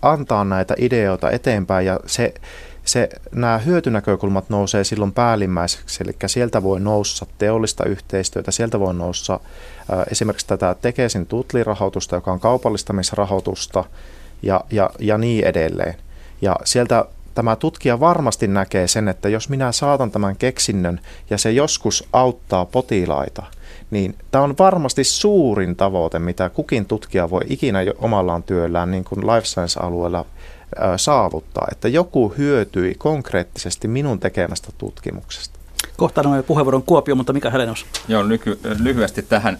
[0.04, 2.34] antaa näitä ideoita eteenpäin ja se,
[2.86, 9.34] se, nämä hyötynäkökulmat nousee silloin päällimmäiseksi, eli sieltä voi noussa teollista yhteistyötä, sieltä voi noussa
[9.34, 9.40] ä,
[10.12, 13.84] esimerkiksi tätä Tekesin tutlirahoitusta, joka on kaupallistamisrahoitusta
[14.42, 15.96] ja, ja, ja niin edelleen.
[16.42, 21.52] Ja sieltä tämä tutkija varmasti näkee sen, että jos minä saatan tämän keksinnön ja se
[21.52, 23.44] joskus auttaa potilaita,
[23.94, 29.28] niin tämä on varmasti suurin tavoite, mitä kukin tutkija voi ikinä omallaan työllään niin kuin
[29.28, 30.26] life science-alueella
[30.98, 35.60] saavuttaa, että joku hyötyi konkreettisesti minun tekemästä tutkimuksesta.
[35.98, 37.86] Kohtaan on puheenvuoron Kuopio, mutta mikä Helenos?
[38.08, 39.58] Joo, lyhy- lyhyesti tähän.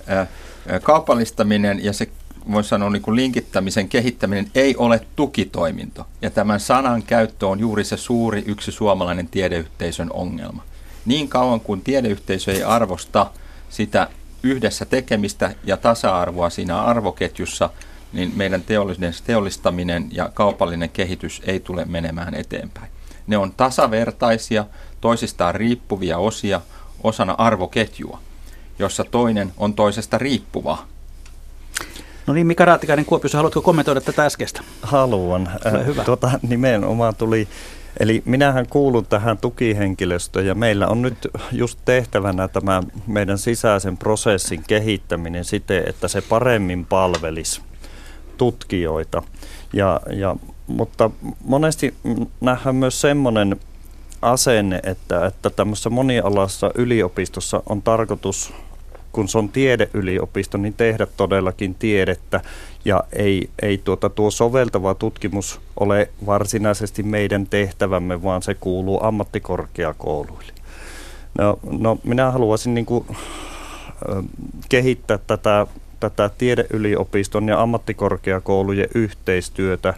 [0.84, 2.08] Kaupallistaminen ja se
[2.52, 6.06] voisi sanoa niin kuin linkittämisen kehittäminen ei ole tukitoiminto.
[6.22, 10.64] Ja tämän sanan käyttö on juuri se suuri yksi suomalainen tiedeyhteisön ongelma.
[11.06, 13.32] Niin kauan kuin tiedeyhteisö ei arvosta
[13.70, 14.08] sitä
[14.44, 17.70] yhdessä tekemistä ja tasa-arvoa siinä arvoketjussa,
[18.14, 22.88] niin meidän teollinen, teollistaminen ja kaupallinen kehitys ei tule menemään eteenpäin.
[23.28, 24.66] Ne on tasavertaisia,
[25.02, 26.62] toisistaan riippuvia osia
[27.04, 28.20] osana arvoketjua,
[28.80, 30.78] jossa toinen on toisesta riippuva.
[32.28, 34.62] No niin, Mika Raatikainen Kuopiossa, haluatko kommentoida tätä äskeistä?
[34.82, 35.50] Haluan.
[35.86, 36.04] hyvä.
[36.04, 37.48] Tuota, nimenomaan tuli
[38.04, 44.64] Eli minähän kuulun tähän tukihenkilöstöön ja meillä on nyt just tehtävänä tämä meidän sisäisen prosessin
[44.68, 47.62] kehittäminen siten, että se paremmin palvelisi
[48.38, 49.24] tutkijoita.
[49.74, 50.36] Ja, ja,
[50.68, 51.12] mutta
[51.46, 51.94] monesti
[52.42, 53.60] nähdään myös semmoinen
[54.22, 58.54] asenne, että, että tämmöisessä monialassa yliopistossa on tarkoitus
[59.14, 62.42] kun se on tiedeyliopisto, niin tehdä todellakin tiedettä
[62.86, 70.54] ja ei, ei tuota, tuo soveltava tutkimus ole varsinaisesti meidän tehtävämme, vaan se kuuluu ammattikorkeakouluille.
[71.38, 73.06] No, no minä haluaisin niin kuin,
[74.70, 75.68] kehittää tätä,
[76.00, 79.94] tätä tiedeyliopiston ja ammattikorkeakoulujen yhteistyötä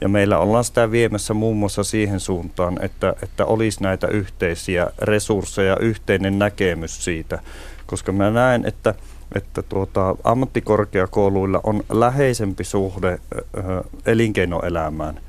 [0.00, 5.76] ja meillä ollaan sitä viemässä muun muassa siihen suuntaan, että, että olisi näitä yhteisiä resursseja,
[5.80, 7.38] yhteinen näkemys siitä,
[7.88, 8.94] koska mä näen, että,
[9.34, 13.40] että tuota, ammattikorkeakouluilla on läheisempi suhde ö,
[14.06, 15.20] elinkeinoelämään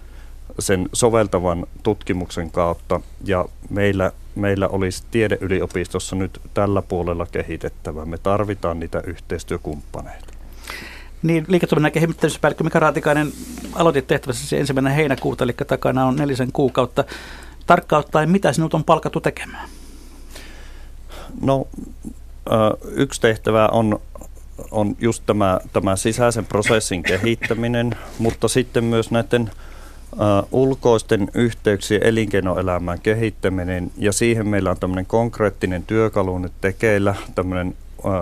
[0.60, 8.06] sen soveltavan tutkimuksen kautta ja meillä, meillä olisi tiedeyliopistossa nyt tällä puolella kehitettävä.
[8.06, 10.34] Me tarvitaan niitä yhteistyökumppaneita.
[11.24, 13.32] Niin, liiketoiminnan kehittämispäällikkö Mika Raatikainen
[13.76, 17.04] aloitit tehtävässä ensimmäinen heinäkuuta, eli takana on nelisen kuukautta.
[17.68, 19.70] Tarkkaan ottaen, mitä sinut on palkattu tekemään?
[21.42, 21.68] No
[22.92, 24.00] yksi tehtävä on,
[24.72, 29.52] on just tämä, tämä sisäisen prosessin kehittäminen, mutta sitten myös näiden
[30.52, 37.76] ulkoisten yhteyksien elinkeinoelämään kehittäminen ja siihen meillä on tämmöinen konkreettinen työkalu nyt tekeillä, tämmöinen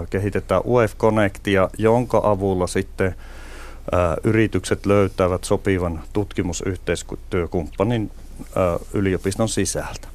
[0.09, 3.15] kehitetään UF Connectia, jonka avulla sitten
[4.23, 8.11] yritykset löytävät sopivan tutkimusyhteistyökumppanin
[8.93, 10.07] yliopiston sisältä.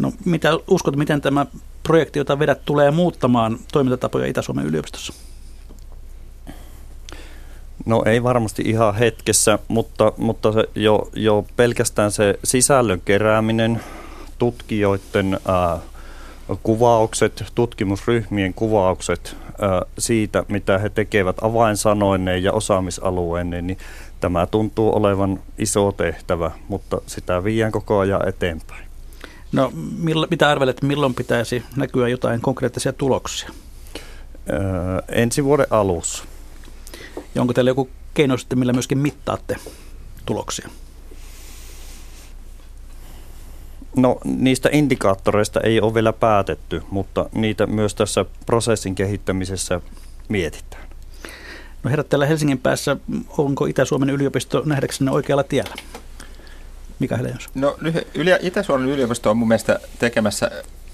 [0.00, 1.46] No mitä uskot, miten tämä
[1.82, 5.12] projekti, jota vedät, tulee muuttamaan toimintatapoja Itä-Suomen yliopistossa?
[7.86, 13.80] No ei varmasti ihan hetkessä, mutta, mutta se jo, jo pelkästään se sisällön kerääminen,
[14.38, 15.78] tutkijoiden ää,
[16.62, 23.78] kuvaukset, tutkimusryhmien kuvaukset ää, siitä, mitä he tekevät avainsanoineen ja osaamisalueineen, niin
[24.20, 28.89] tämä tuntuu olevan iso tehtävä, mutta sitä viiään koko ajan eteenpäin.
[29.52, 33.50] No mill, mitä arvelet, milloin pitäisi näkyä jotain konkreettisia tuloksia?
[34.50, 34.58] Öö,
[35.08, 36.24] ensi vuoden alussa.
[37.34, 39.56] Ja onko teillä joku keino sitten, millä myöskin mittaatte
[40.26, 40.68] tuloksia?
[43.96, 49.80] No niistä indikaattoreista ei ole vielä päätetty, mutta niitä myös tässä prosessin kehittämisessä
[50.28, 50.82] mietitään.
[51.82, 52.96] No herrat, täällä Helsingin päässä,
[53.38, 55.74] onko Itä-Suomen yliopisto nähdäksenne oikealla tiellä?
[57.00, 57.48] Mikä Helenius?
[57.54, 57.76] No
[58.40, 60.50] Itä-Suomen yliopisto on mun mielestä tekemässä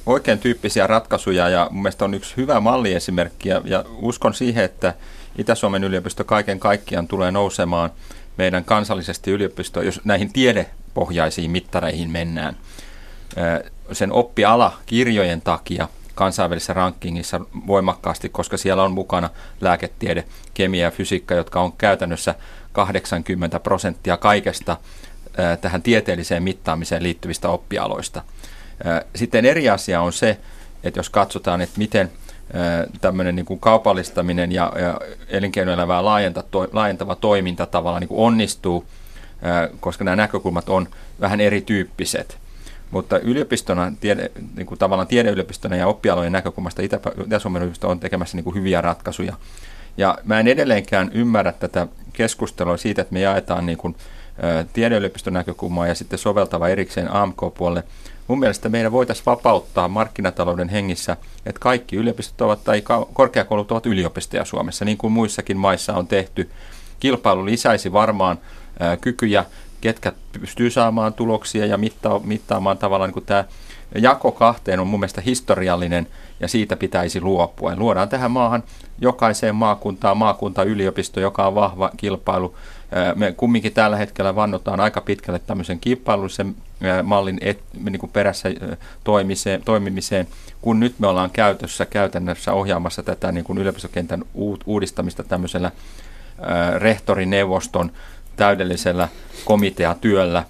[0.06, 4.94] oikein tyyppisiä ratkaisuja ja mun mielestä on yksi hyvä malliesimerkki ja, ja uskon siihen, että
[5.38, 7.90] Itä-Suomen yliopisto kaiken kaikkiaan tulee nousemaan
[8.36, 12.56] meidän kansallisesti yliopisto, jos näihin tiedepohjaisiin mittareihin mennään.
[13.92, 21.34] Sen oppiala kirjojen takia kansainvälisessä rankingissa voimakkaasti, koska siellä on mukana lääketiede, kemia ja fysiikka,
[21.34, 22.34] jotka on käytännössä
[22.72, 24.76] 80 prosenttia kaikesta
[25.60, 28.22] tähän tieteelliseen mittaamiseen liittyvistä oppialoista.
[29.14, 30.38] Sitten eri asia on se,
[30.84, 32.10] että jos katsotaan, että miten
[33.00, 36.04] tämmöinen niin kuin kaupallistaminen ja, ja elinkeinoelämää
[36.72, 38.84] laajentava toiminta tavallaan niin kuin onnistuu,
[39.80, 40.88] koska nämä näkökulmat on
[41.20, 42.38] vähän erityyppiset.
[42.90, 48.44] Mutta yliopistona, tiede, niin kuin tavallaan tiedeyliopistona ja oppialojen näkökulmasta Itä-Suomen yliopisto on tekemässä niin
[48.44, 49.36] kuin hyviä ratkaisuja.
[49.96, 53.96] Ja mä en edelleenkään ymmärrä tätä keskustelua siitä, että me jaetaan niin kuin,
[54.72, 57.84] tiedeyliopiston näkökulmaa ja sitten soveltava erikseen AMK-puolelle.
[58.28, 64.44] Mun mielestä meidän voitaisiin vapauttaa markkinatalouden hengissä, että kaikki yliopistot ovat tai korkeakoulut ovat yliopistoja
[64.44, 66.50] Suomessa, niin kuin muissakin maissa on tehty.
[67.00, 68.38] Kilpailu lisäisi varmaan
[69.00, 69.44] kykyjä,
[69.80, 73.44] ketkä pystyy saamaan tuloksia ja mitta- mittaamaan tavallaan niin tämä
[73.94, 76.06] jako kahteen on mun mielestä historiallinen
[76.40, 77.70] ja siitä pitäisi luopua.
[77.70, 78.62] Ja luodaan tähän maahan
[79.00, 82.54] jokaiseen maakuntaan maakunta yliopisto, joka on vahva kilpailu.
[83.14, 86.56] Me kumminkin tällä hetkellä vannotaan aika pitkälle tämmöisen kilpailullisen
[87.02, 88.48] mallin et, niin kuin perässä
[89.04, 90.26] toimimiseen, toimimiseen,
[90.62, 94.24] kun nyt me ollaan käytössä käytännössä ohjaamassa tätä niin kuin yliopistokentän
[94.66, 95.70] uudistamista tämmöisellä
[96.78, 97.92] rehtorineuvoston
[98.36, 99.08] täydellisellä
[99.44, 100.44] komiteatyöllä,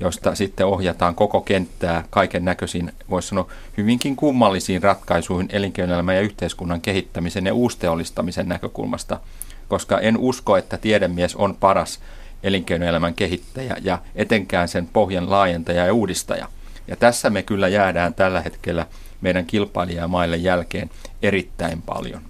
[0.00, 6.80] josta sitten ohjataan koko kenttää kaiken näköisiin, voisi sanoa, hyvinkin kummallisiin ratkaisuihin elinkeinoelämän ja yhteiskunnan
[6.80, 9.20] kehittämisen ja uusteollistamisen näkökulmasta,
[9.68, 12.00] koska en usko, että tiedemies on paras
[12.42, 16.48] elinkeinoelämän kehittäjä ja etenkään sen pohjan laajentaja ja uudistaja.
[16.88, 18.86] Ja tässä me kyllä jäädään tällä hetkellä
[19.20, 20.90] meidän kilpailijamaille jälkeen
[21.22, 22.22] erittäin paljon.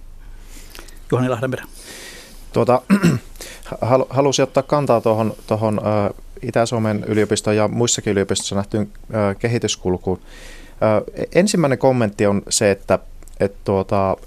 [1.11, 1.65] Juhani Lahdenperä.
[2.53, 2.81] Tuota,
[4.09, 5.81] halusin ottaa kantaa tuohon, tuohon
[6.41, 8.91] Itä-Suomen yliopiston ja muissakin yliopistossa nähtyyn
[9.39, 10.21] kehityskulkuun.
[11.35, 12.99] Ensimmäinen kommentti on se, että,
[13.39, 14.17] että tuota,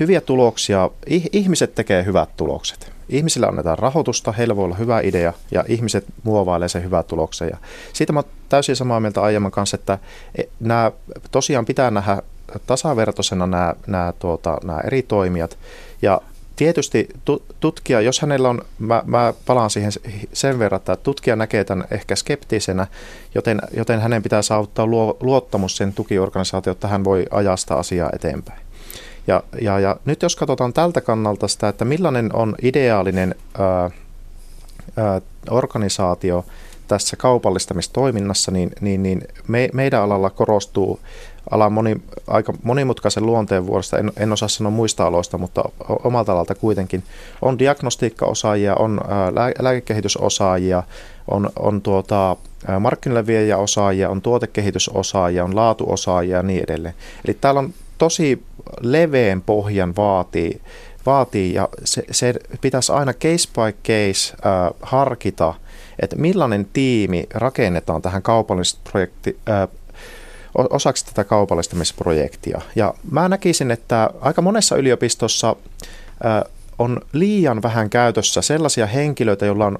[0.00, 0.90] hyviä tuloksia,
[1.32, 2.92] ihmiset tekee hyvät tulokset.
[3.08, 7.48] Ihmisillä annetaan rahoitusta, heillä voi olla hyvä idea ja ihmiset muovailee sen hyvää tuloksen.
[7.48, 7.56] Ja
[7.92, 9.98] siitä mä täysin samaa mieltä aiemman kanssa, että
[10.38, 10.92] e, nämä
[11.30, 12.22] tosiaan pitää nähdä
[12.66, 15.58] tasavertoisena nämä, nämä, tuota, nämä eri toimijat.
[16.02, 16.20] Ja
[16.56, 17.08] tietysti
[17.60, 19.92] tutkija, jos hänellä on, mä, mä palaan siihen
[20.32, 22.86] sen verran, että tutkija näkee tämän ehkä skeptisenä,
[23.34, 28.63] joten, joten hänen pitää saavuttaa luo, luottamus sen tukiorganisaatio, että hän voi ajasta asiaa eteenpäin.
[29.26, 33.90] Ja, ja, ja nyt jos katsotaan tältä kannalta sitä, että millainen on ideaalinen ää,
[34.96, 36.44] ää, organisaatio
[36.88, 41.00] tässä kaupallistamistoiminnassa, niin, niin, niin me, meidän alalla korostuu
[41.50, 45.64] alan moni, aika monimutkaisen luonteen vuodesta, en, en osaa sanoa muista aloista, mutta
[46.04, 47.02] omalta alalta kuitenkin.
[47.42, 49.00] On diagnostiikkaosaajia, on
[49.34, 50.82] lää, lääkekehitysosaajia,
[51.28, 52.36] on, on tuota,
[52.80, 56.94] markkinoille osaajia, on tuotekehitysosaajia, on laatuosaajia ja niin edelleen.
[57.24, 58.42] Eli täällä on tosi
[58.80, 60.60] leveän pohjan vaatii,
[61.06, 65.54] vaatii ja se, se pitäisi aina case by case äh, harkita,
[66.02, 69.68] että millainen tiimi rakennetaan tähän kaupallisprojekti, äh,
[70.70, 72.60] osaksi tätä kaupallistamisprojektia.
[72.76, 75.56] Ja mä näkisin, että aika monessa yliopistossa
[76.78, 79.78] on liian vähän käytössä sellaisia henkilöitä, joilla on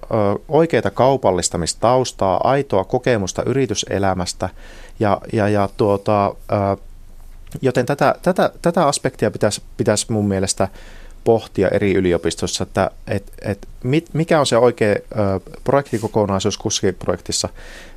[0.48, 4.48] oikeita kaupallistamistaustaa, aitoa kokemusta yrityselämästä
[5.00, 6.34] ja, ja, ja tuota,
[7.62, 10.68] joten tätä, tätä, tätä aspektia pitäisi, pitäisi mun mielestä
[11.24, 13.68] pohtia eri yliopistossa, että et, et
[14.12, 14.96] mikä on se oikea
[15.64, 17.48] projektikokonaisuus kussakin projektissa.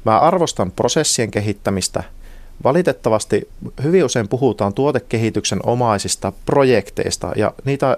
[0.06, 2.04] Mä arvostan prosessien kehittämistä,
[2.64, 3.50] Valitettavasti
[3.84, 7.98] hyvin usein puhutaan tuotekehityksen omaisista projekteista ja niitä,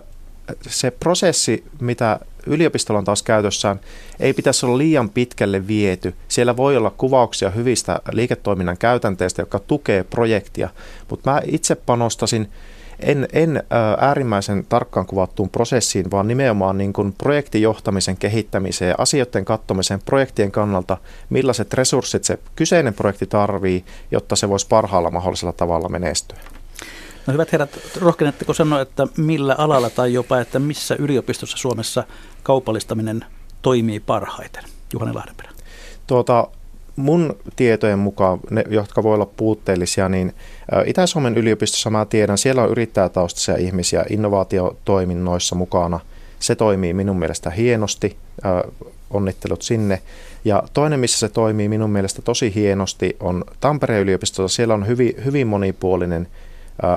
[0.67, 3.79] se prosessi, mitä yliopistolla on taas käytössään,
[4.19, 6.13] ei pitäisi olla liian pitkälle viety.
[6.27, 10.69] Siellä voi olla kuvauksia hyvistä liiketoiminnan käytänteistä, jotka tukee projektia,
[11.09, 12.47] mutta mä itse panostasin
[12.99, 13.63] en, en
[13.97, 20.97] äärimmäisen tarkkaan kuvattuun prosessiin, vaan nimenomaan niin kuin projektijohtamisen kehittämiseen, asioiden katsomiseen projektien kannalta,
[21.29, 26.37] millaiset resurssit se kyseinen projekti tarvii, jotta se voisi parhaalla mahdollisella tavalla menestyä.
[27.29, 32.03] No hyvät herrat, rohkenetteko sanoa, että millä alalla tai jopa, että missä yliopistossa Suomessa
[32.43, 33.25] kaupallistaminen
[33.61, 34.63] toimii parhaiten?
[34.93, 35.51] Juhani Lahdenperä.
[36.07, 36.47] Tuota,
[36.95, 40.33] mun tietojen mukaan, ne, jotka voi olla puutteellisia, niin
[40.85, 45.99] Itä-Suomen yliopistossa mä tiedän, siellä on yrittäjätaustaisia ihmisiä innovaatiotoiminnoissa mukana.
[46.39, 48.17] Se toimii minun mielestä hienosti,
[49.09, 50.01] onnittelut sinne.
[50.45, 54.55] Ja toinen, missä se toimii minun mielestä tosi hienosti, on Tampereen yliopistossa.
[54.55, 56.27] Siellä on hyvin, hyvin monipuolinen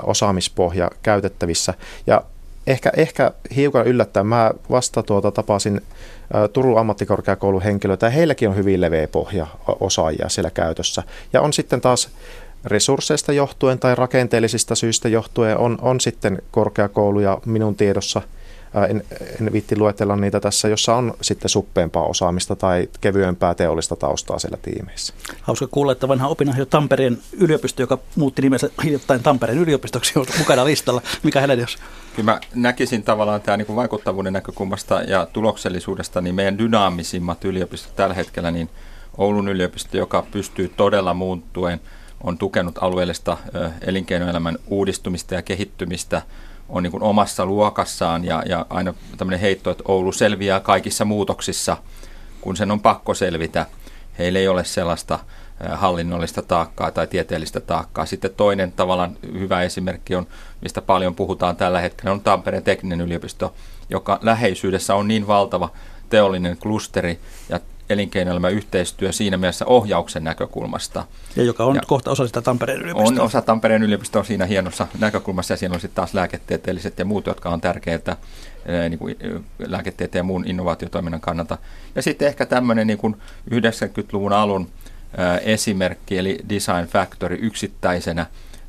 [0.03, 1.75] osaamispohja käytettävissä.
[2.07, 2.23] Ja
[2.67, 5.81] ehkä, ehkä hiukan yllättäen, mä vasta tuota tapasin
[6.53, 9.47] Turun ammattikorkeakoulun henkilöitä, ja heilläkin on hyvin leveä pohja
[9.81, 11.03] osaajia siellä käytössä.
[11.33, 12.09] Ja on sitten taas
[12.65, 18.23] resursseista johtuen tai rakenteellisista syistä johtuen on, on sitten korkeakouluja minun tiedossa,
[18.89, 19.05] en,
[19.41, 24.59] en viitti luetella niitä tässä, jossa on sitten suppeempaa osaamista tai kevyempää teollista taustaa siellä
[24.63, 25.15] tiimeissä.
[25.43, 30.65] Hauska kuulla, että vanha opinahjo Tampereen yliopisto, joka muutti nimensä hiljattain Tampereen yliopistoksi, on mukana
[30.65, 31.03] listalla.
[31.23, 31.79] Mikä Helenius?
[32.17, 38.15] Kyllä mä näkisin tavallaan tämä niin vaikuttavuuden näkökulmasta ja tuloksellisuudesta, niin meidän dynaamisimmat yliopistot tällä
[38.15, 38.69] hetkellä niin
[39.19, 41.81] Oulun yliopisto, joka pystyy todella muuntuen,
[42.23, 43.37] on tukenut alueellista
[43.81, 46.23] elinkeinoelämän uudistumista ja kehittymistä,
[46.73, 51.77] on niin kuin omassa luokassaan ja, ja aina tämmöinen heitto, että Oulu selviää kaikissa muutoksissa,
[52.41, 53.67] kun sen on pakko selvitä.
[54.19, 55.19] Heillä ei ole sellaista
[55.71, 58.07] hallinnollista taakkaa tai tieteellistä taakkaa.
[58.07, 60.27] Sitten toinen tavallaan hyvä esimerkki on,
[60.61, 63.55] mistä paljon puhutaan tällä hetkellä, on Tampereen tekninen yliopisto,
[63.91, 65.69] joka läheisyydessä on niin valtava
[66.09, 67.19] teollinen klusteri
[67.49, 67.61] ja
[67.93, 71.05] elinkeinoelämän yhteistyö siinä mielessä ohjauksen näkökulmasta.
[71.37, 73.09] Ja joka on ja kohta osa sitä Tampereen yliopistoa.
[73.09, 77.27] On osa Tampereen yliopistoa siinä hienossa näkökulmassa ja siellä on sitten taas lääketieteelliset ja muut,
[77.27, 78.17] jotka on tärkeitä
[78.89, 79.17] niin kuin
[79.59, 81.59] lääketieteen ja muun innovaatiotoiminnan kannalta.
[81.95, 83.17] Ja sitten ehkä tämmöinen niin kuin
[83.51, 84.69] 90-luvun alun
[85.43, 88.27] esimerkki, eli Design Factory yksittäisenä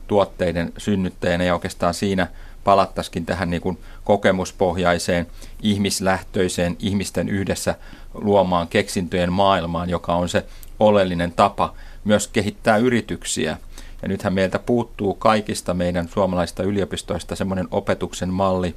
[0.08, 2.28] tuotteiden synnyttäjänä ja oikeastaan siinä
[2.64, 5.28] palattaisikin tähän niin kuin kokemuspohjaiseen,
[5.62, 7.76] ihmislähtöiseen, ihmisten yhdessä
[8.14, 10.46] luomaan keksintöjen maailmaan, joka on se
[10.80, 13.58] oleellinen tapa myös kehittää yrityksiä.
[14.02, 18.76] Ja nythän meiltä puuttuu kaikista meidän suomalaista yliopistoista semmoinen opetuksen malli,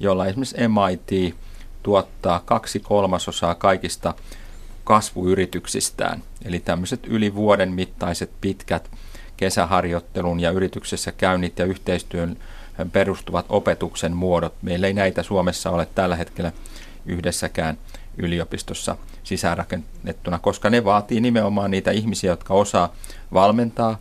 [0.00, 1.36] jolla esimerkiksi MIT
[1.82, 4.14] tuottaa kaksi kolmasosaa kaikista
[4.84, 6.22] kasvuyrityksistään.
[6.44, 8.90] Eli tämmöiset yli vuoden mittaiset pitkät
[9.36, 12.36] kesäharjoittelun ja yrityksessä käynnit ja yhteistyön
[12.92, 14.54] perustuvat opetuksen muodot.
[14.62, 16.52] Meillä ei näitä Suomessa ole tällä hetkellä
[17.06, 17.78] yhdessäkään
[18.18, 22.94] yliopistossa sisäänrakennettuna, koska ne vaatii nimenomaan niitä ihmisiä, jotka osaa
[23.32, 23.98] valmentaa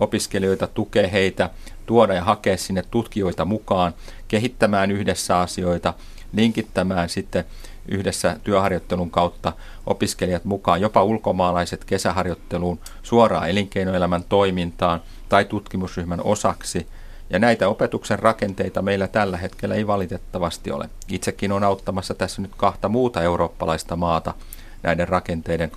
[0.00, 1.50] opiskelijoita, tukea heitä,
[1.86, 3.94] tuoda ja hakea sinne tutkijoita mukaan,
[4.28, 5.94] kehittämään yhdessä asioita,
[6.32, 7.44] linkittämään sitten
[7.88, 9.52] yhdessä työharjoittelun kautta
[9.86, 16.86] opiskelijat mukaan, jopa ulkomaalaiset kesäharjoitteluun suoraan elinkeinoelämän toimintaan tai tutkimusryhmän osaksi.
[17.30, 20.90] Ja näitä opetuksen rakenteita meillä tällä hetkellä ei valitettavasti ole.
[21.08, 24.34] Itsekin on auttamassa tässä nyt kahta muuta eurooppalaista maata
[24.82, 25.72] näiden rakenteiden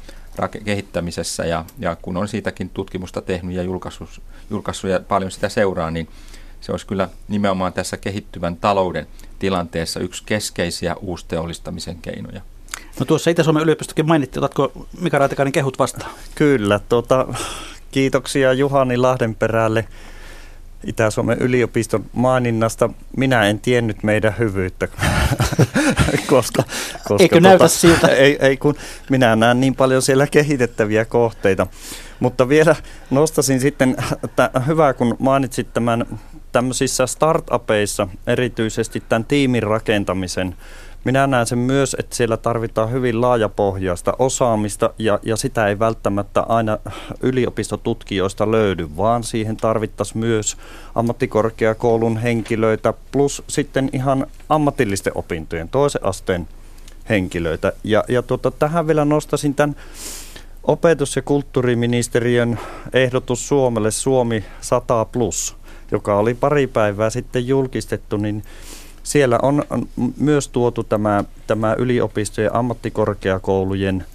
[0.66, 5.92] kehittämisessä ja, ja kun on siitäkin tutkimusta tehnyt ja julkaissut, julkaissut ja paljon sitä seuraa,
[5.92, 6.08] niin
[6.62, 9.08] se olisi kyllä nimenomaan tässä kehittyvän talouden
[9.40, 12.42] tilanteessa yksi keskeisiä uusteollistamisen keinoja.
[13.00, 16.12] No tuossa Itä-Suomen yliopistokin mainittiin, otatko Mika Raatikainen kehut vastaan?
[16.36, 17.28] Kyllä, tuota,
[17.92, 19.88] kiitoksia Juhani Lahdenperälle
[20.86, 22.90] Itä-Suomen yliopiston maininnasta.
[23.18, 24.88] Minä en tiennyt meidän hyvyyttä,
[26.28, 26.64] koska,
[26.98, 28.08] koska Eikö tuota, näytä siltä?
[28.22, 28.76] Ei, ei, kun
[29.10, 31.68] minä näen niin paljon siellä kehitettäviä kohteita.
[32.20, 32.76] Mutta vielä
[33.10, 36.20] nostasin sitten, että hyvä kun mainitsit tämän
[36.52, 40.56] tämmöisissä startupeissa, erityisesti tämän tiimin rakentamisen,
[41.04, 46.42] minä näen sen myös, että siellä tarvitaan hyvin laajapohjaista osaamista ja, ja sitä ei välttämättä
[46.42, 46.78] aina
[47.22, 50.58] yliopistotutkijoista löydy, vaan siihen tarvittaisiin myös
[50.96, 56.48] ammattikorkeakoulun henkilöitä plus sitten ihan ammatillisten opintojen toisen asteen
[57.10, 57.74] henkilöitä.
[57.84, 59.76] Ja, ja tuota, tähän vielä nostasin tämän
[60.64, 62.60] opetus- ja kulttuuriministeriön
[62.94, 65.56] ehdotus Suomelle Suomi 100 plus,
[65.92, 68.44] joka oli pari päivää sitten julkistettu, niin
[69.04, 69.64] siellä on
[70.18, 74.06] myös tuotu tämä, tämä yliopistojen ja ammattikorkeakoulujen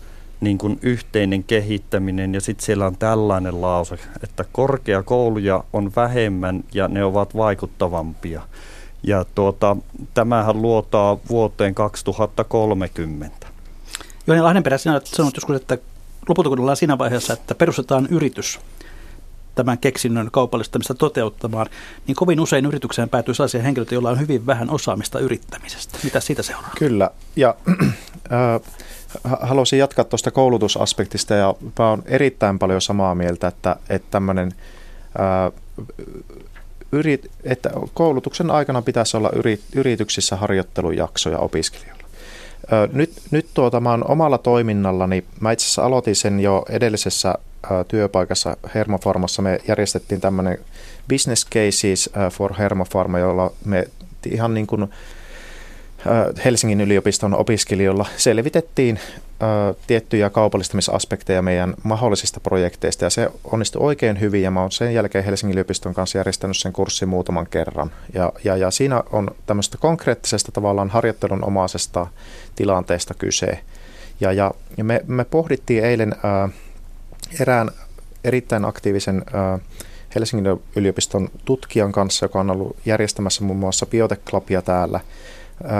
[0.40, 6.88] niin kuin yhteinen kehittäminen ja sitten siellä on tällainen lause, että korkeakouluja on vähemmän ja
[6.88, 8.42] ne ovat vaikuttavampia.
[9.02, 9.76] Ja tuota,
[10.14, 13.46] tämähän luotaa vuoteen 2030.
[14.26, 15.78] Jooni Lahdenperä, sinä olet sanonut joskus, että
[16.28, 18.60] lopulta siinä vaiheessa, että perustetaan yritys,
[19.56, 21.66] tämän keksinnön kaupallistamista toteuttamaan,
[22.06, 25.98] niin kovin usein yritykseen päätyy sellaisia henkilöitä, joilla on hyvin vähän osaamista yrittämisestä.
[26.04, 26.70] Mitä siitä seuraa?
[26.78, 27.54] Kyllä, ja
[28.32, 28.60] äh,
[29.40, 34.52] haluaisin jatkaa tuosta koulutusaspektista, ja mä olen erittäin paljon samaa mieltä, että, että tämmöinen
[35.20, 35.52] äh,
[36.92, 42.06] yrit, että koulutuksen aikana pitäisi olla yrit, yrityksissä harjoittelujaksoja opiskelijoilla.
[42.92, 47.34] Nyt, nyt tuota, mä omalla toiminnallani, mä itse asiassa aloitin sen jo edellisessä
[47.88, 49.42] työpaikassa Hermofarmassa.
[49.42, 50.58] Me järjestettiin tämmöinen
[51.08, 53.88] business cases for Hermofarma, jolla me
[54.26, 54.88] ihan niin kuin
[56.44, 58.98] Helsingin yliopiston opiskelijoilla selvitettiin
[59.86, 63.04] tiettyjä kaupallistamisaspekteja meidän mahdollisista projekteista.
[63.04, 66.72] Ja se onnistui oikein hyvin ja mä oon sen jälkeen Helsingin yliopiston kanssa järjestänyt sen
[66.72, 67.90] kurssin muutaman kerran.
[68.14, 72.06] Ja, ja, ja siinä on tämmöistä konkreettisesta tavallaan harjoittelun omaisesta
[72.56, 73.58] tilanteesta kyse.
[74.20, 76.48] Ja, ja, ja me, me pohdittiin eilen ää,
[77.40, 77.70] erään
[78.24, 79.24] erittäin aktiivisen
[80.14, 84.22] Helsingin yliopiston tutkijan kanssa, joka on ollut järjestämässä muun muassa Biotech
[84.64, 85.00] täällä.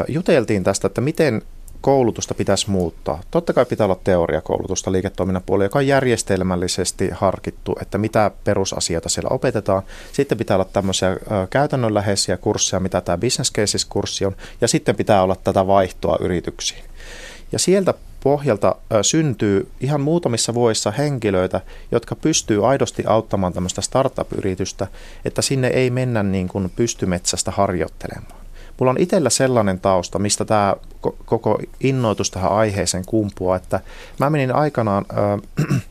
[0.09, 1.43] Juteltiin tästä, että miten
[1.81, 3.21] koulutusta pitäisi muuttaa.
[3.31, 9.29] Totta kai pitää olla teoriakoulutusta liiketoiminnan puolella, joka on järjestelmällisesti harkittu, että mitä perusasioita siellä
[9.33, 9.83] opetetaan.
[10.13, 11.17] Sitten pitää olla tämmöisiä
[11.51, 16.85] käytännönläheisiä kursseja, mitä tämä Business Cases-kurssi on, ja sitten pitää olla tätä vaihtoa yrityksiin.
[17.53, 17.95] Ja sieltä
[18.27, 21.61] pohjalta syntyy ihan muutamissa vuosissa henkilöitä,
[21.93, 24.87] jotka pystyy aidosti auttamaan tämmöistä startup-yritystä,
[25.25, 28.41] että sinne ei mennä niin kuin pystymetsästä harjoittelemaan.
[28.81, 30.75] Mulla on itsellä sellainen tausta, mistä tämä
[31.25, 33.81] koko innoitus tähän aiheeseen kumpuaa, että
[34.19, 35.81] mä menin aikanaan äh,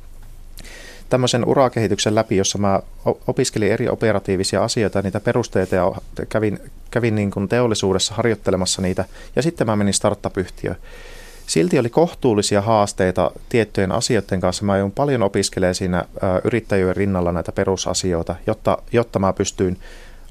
[1.09, 2.79] tämmöisen urakehityksen läpi, jossa mä
[3.27, 5.91] opiskelin eri operatiivisia asioita, niitä perusteita ja
[6.29, 6.59] kävin,
[6.91, 9.05] kävin niin kuin teollisuudessa harjoittelemassa niitä
[9.35, 10.77] ja sitten mä menin startup-yhtiöön.
[11.47, 14.65] Silti oli kohtuullisia haasteita tiettyjen asioiden kanssa.
[14.65, 16.05] Mä joudun paljon opiskelemaan siinä
[16.43, 19.79] yrittäjyyden rinnalla näitä perusasioita, jotta, jotta mä pystyin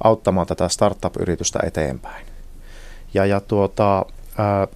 [0.04, 2.26] auttamaan tätä startup-yritystä eteenpäin.
[3.14, 4.06] Ja, ja tuota,
[4.38, 4.68] ää,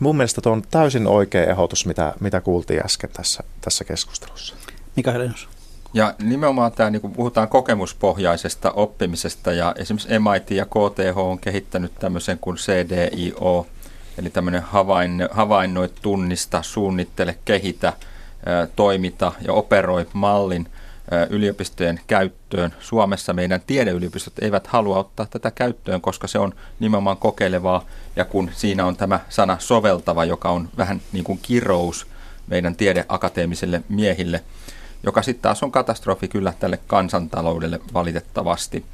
[0.00, 4.54] mun mielestä tuo on täysin oikea ehdotus, mitä, mitä kuultiin äsken tässä, tässä keskustelussa.
[4.96, 5.48] Mika Helenius.
[5.94, 11.92] Ja nimenomaan tämä, niin kun puhutaan kokemuspohjaisesta oppimisesta ja esimerkiksi MIT ja KTH on kehittänyt
[11.98, 13.66] tämmöisen kuin CDIO,
[14.20, 17.92] eli tämmöinen havainno, havainnoi, tunnista, suunnittele, kehitä,
[18.76, 20.68] toimita ja operoi mallin
[21.30, 22.74] yliopistojen käyttöön.
[22.80, 27.84] Suomessa meidän tiedeyliopistot eivät halua ottaa tätä käyttöön, koska se on nimenomaan kokeilevaa
[28.16, 32.06] ja kun siinä on tämä sana soveltava, joka on vähän niin kuin kirous
[32.46, 34.44] meidän tiedeakateemisille miehille,
[35.02, 38.84] joka sitten taas on katastrofi kyllä tälle kansantaloudelle valitettavasti.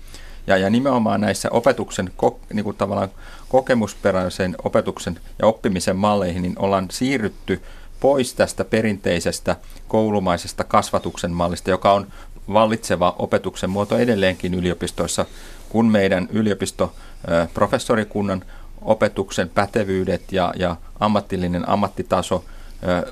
[0.47, 2.11] Ja, ja nimenomaan näissä opetuksen,
[2.53, 3.09] niin kuin tavallaan
[3.49, 7.62] kokemusperäisen opetuksen ja oppimisen malleihin, niin ollaan siirrytty
[8.01, 9.57] pois tästä perinteisestä
[9.88, 12.07] koulumaisesta kasvatuksen mallista, joka on
[12.53, 15.26] vallitseva opetuksen muoto edelleenkin yliopistoissa,
[15.68, 18.44] kun meidän yliopistoprofessorikunnan
[18.82, 22.44] opetuksen pätevyydet ja, ja ammatillinen ammattitaso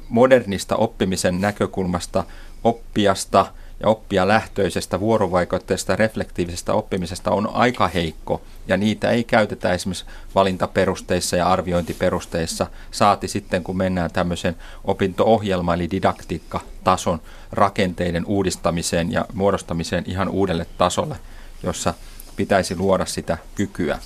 [0.08, 2.24] modernista oppimisen näkökulmasta
[2.64, 3.46] oppijasta
[3.80, 8.42] ja oppijalähtöisestä vuorovaikutteesta reflektiivisesta oppimisesta on aika heikko.
[8.68, 10.04] Ja niitä ei käytetä esimerkiksi
[10.34, 12.66] valintaperusteissa ja arviointiperusteissa.
[12.90, 17.20] Saati sitten kun mennään tämmöisen opinto-ohjelma eli didaktiikka-tason
[17.52, 21.16] rakenteiden uudistamiseen ja muodostamiseen ihan uudelle tasolle,
[21.62, 21.94] jossa
[22.36, 23.98] pitäisi luoda sitä kykyä.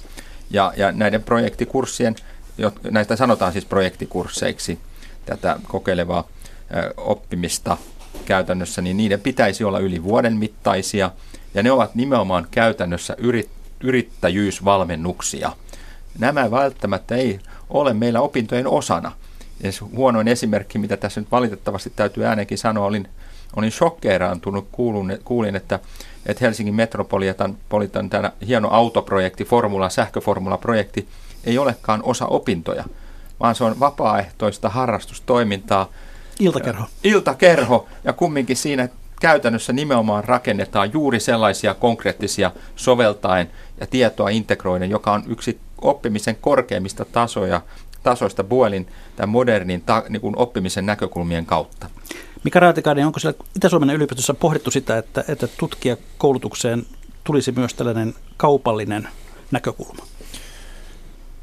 [0.50, 2.16] Ja, ja näiden projektikurssien,
[2.90, 4.78] näistä sanotaan siis projektikursseiksi,
[5.26, 6.28] tätä kokeilevaa
[6.96, 7.76] oppimista
[8.28, 11.10] käytännössä, niin niiden pitäisi olla yli vuoden mittaisia,
[11.54, 13.50] ja ne ovat nimenomaan käytännössä yrit,
[13.80, 15.52] yrittäjyysvalmennuksia.
[16.18, 19.12] Nämä välttämättä ei ole meillä opintojen osana.
[19.62, 23.08] Ja huonoin esimerkki, mitä tässä nyt valitettavasti täytyy äänenkin sanoa, olin,
[23.56, 25.78] olin shokkeeraantunut, kuulun, kuulin, että,
[26.26, 31.08] että Helsingin Metropolitan Politan, tämä hieno autoprojekti, Formula, sähköformula-projekti,
[31.44, 32.84] ei olekaan osa opintoja,
[33.40, 35.88] vaan se on vapaaehtoista harrastustoimintaa,
[36.40, 36.84] Iltakerho.
[37.04, 38.88] Iltakerho, ja kumminkin siinä
[39.20, 47.04] käytännössä nimenomaan rakennetaan juuri sellaisia konkreettisia soveltaen ja tietoa integroiden, joka on yksi oppimisen korkeimmista
[47.04, 47.60] tasoja,
[48.02, 48.86] tasoista Buelin
[49.16, 51.90] tai modernin ta, niin kuin oppimisen näkökulmien kautta.
[52.44, 56.86] Mika Raatikainen, onko siellä Itä-Suomen yliopistossa pohdittu sitä, että, että tutkijakoulutukseen
[57.24, 59.08] tulisi myös tällainen kaupallinen
[59.50, 60.06] näkökulma?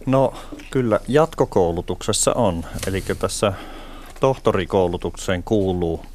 [0.06, 0.34] No
[0.72, 2.66] kyllä, jatkokoulutuksessa on.
[2.88, 3.54] Eli tässä
[4.26, 6.06] tohtorikoulutukseen kuuluu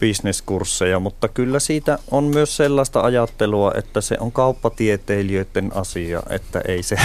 [0.00, 6.82] bisneskursseja, mutta kyllä siitä on myös sellaista ajattelua, että se on kauppatieteilijöiden asia, että ei
[6.82, 6.96] se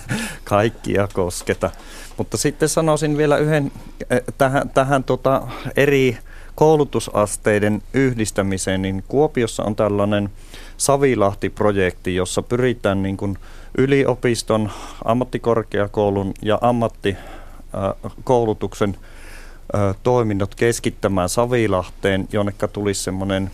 [0.44, 1.70] kaikkia kosketa.
[2.16, 3.72] Mutta sitten sanoisin vielä yhden
[4.10, 5.42] eh, tähän, tähän tota
[5.76, 6.18] eri
[6.54, 10.30] koulutusasteiden yhdistämiseen, niin Kuopiossa on tällainen
[10.76, 13.38] Savilahti-projekti, jossa pyritään niin kuin
[13.78, 14.70] yliopiston,
[15.04, 18.96] ammattikorkeakoulun ja ammattikoulutuksen
[20.02, 23.50] toiminnot keskittämään Savilahteen, jonnekka tulisi semmoinen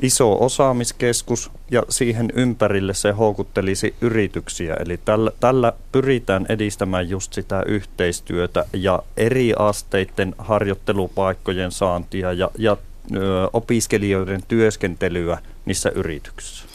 [0.00, 4.74] iso osaamiskeskus ja siihen ympärille se houkuttelisi yrityksiä.
[4.74, 12.76] Eli tällä, tällä pyritään edistämään just sitä yhteistyötä ja eri asteiden harjoittelupaikkojen saantia ja, ja
[13.16, 16.73] ö, opiskelijoiden työskentelyä niissä yrityksissä.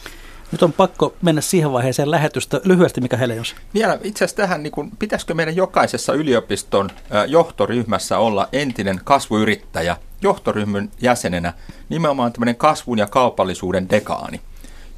[0.52, 2.60] Nyt on pakko mennä siihen vaiheeseen lähetystä.
[2.64, 3.56] Lyhyesti, mikä Helejos?
[3.74, 6.90] Vielä itse asiassa tähän, niin kun, pitäisikö meidän jokaisessa yliopiston
[7.26, 11.52] johtoryhmässä olla entinen kasvuyrittäjä johtoryhmän jäsenenä,
[11.88, 14.40] nimenomaan tämmöinen kasvun ja kaupallisuuden dekaani,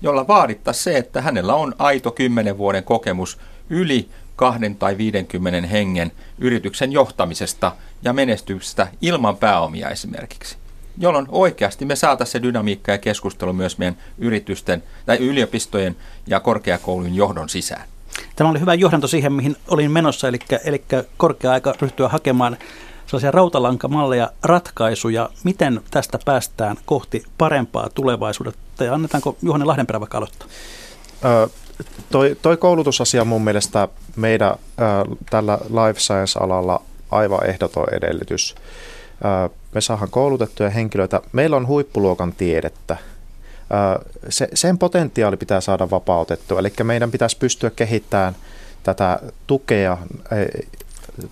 [0.02, 3.38] jolla vaadittaisiin se, että hänellä on aito 10 vuoden kokemus
[3.70, 10.61] yli kahden tai 50 hengen yrityksen johtamisesta ja menestyksestä ilman pääomia esimerkiksi
[10.98, 17.14] jolloin oikeasti me saataisiin se dynamiikka ja keskustelu myös meidän yritysten tai yliopistojen ja korkeakoulujen
[17.14, 17.88] johdon sisään.
[18.36, 20.84] Tämä oli hyvä johdanto siihen, mihin olin menossa, eli, eli
[21.16, 22.56] korkea aika ryhtyä hakemaan
[23.06, 28.84] sellaisia rautalankamalleja, ratkaisuja, miten tästä päästään kohti parempaa tulevaisuutta.
[28.84, 30.48] Ja annetaanko Juhani Lahdenperä vaikka aloittaa?
[31.24, 31.48] Ö,
[32.10, 34.54] toi, toi koulutusasia mun mielestä meidän ö,
[35.30, 38.54] tällä life science-alalla aivan ehdoton edellytys.
[39.74, 41.20] Me saadaan koulutettuja henkilöitä.
[41.32, 42.96] Meillä on huippuluokan tiedettä.
[44.28, 48.36] Se, sen potentiaali pitää saada vapautettua, eli meidän pitäisi pystyä kehittämään
[48.82, 49.98] tätä tukea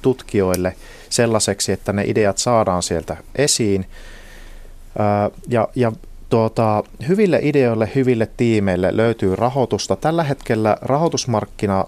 [0.02, 0.76] tutkijoille
[1.08, 3.86] sellaiseksi, että ne ideat saadaan sieltä esiin.
[5.48, 5.92] Ja, ja
[6.28, 9.96] tuota, hyville ideoille, hyville tiimeille löytyy rahoitusta.
[9.96, 11.84] Tällä hetkellä rahoitusmarkkina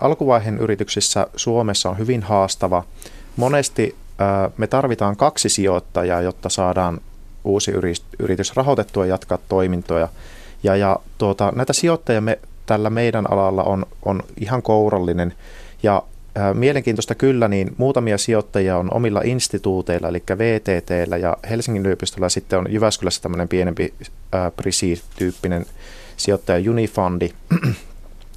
[0.00, 2.84] alkuvaiheen yrityksissä Suomessa on hyvin haastava.
[3.36, 3.96] Monesti
[4.56, 7.00] me tarvitaan kaksi sijoittajaa, jotta saadaan
[7.44, 7.72] uusi
[8.18, 10.08] yritys rahoitettua ja jatkaa toimintoja.
[10.62, 15.34] Ja, ja tuota, näitä sijoittajia me, tällä meidän alalla on, on ihan kourallinen.
[15.82, 16.02] Ja
[16.54, 22.72] Mielenkiintoista kyllä, niin muutamia sijoittajia on omilla instituuteilla, eli VTTllä ja Helsingin yliopistolla, sitten on
[22.72, 23.94] Jyväskylässä tämmöinen pienempi
[24.56, 25.66] Prisi-tyyppinen
[26.16, 27.30] sijoittaja Unifundi.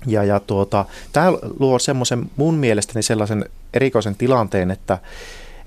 [0.06, 4.98] ja, ja tuota, tämä luo semmoisen mun mielestäni sellaisen erikoisen tilanteen, että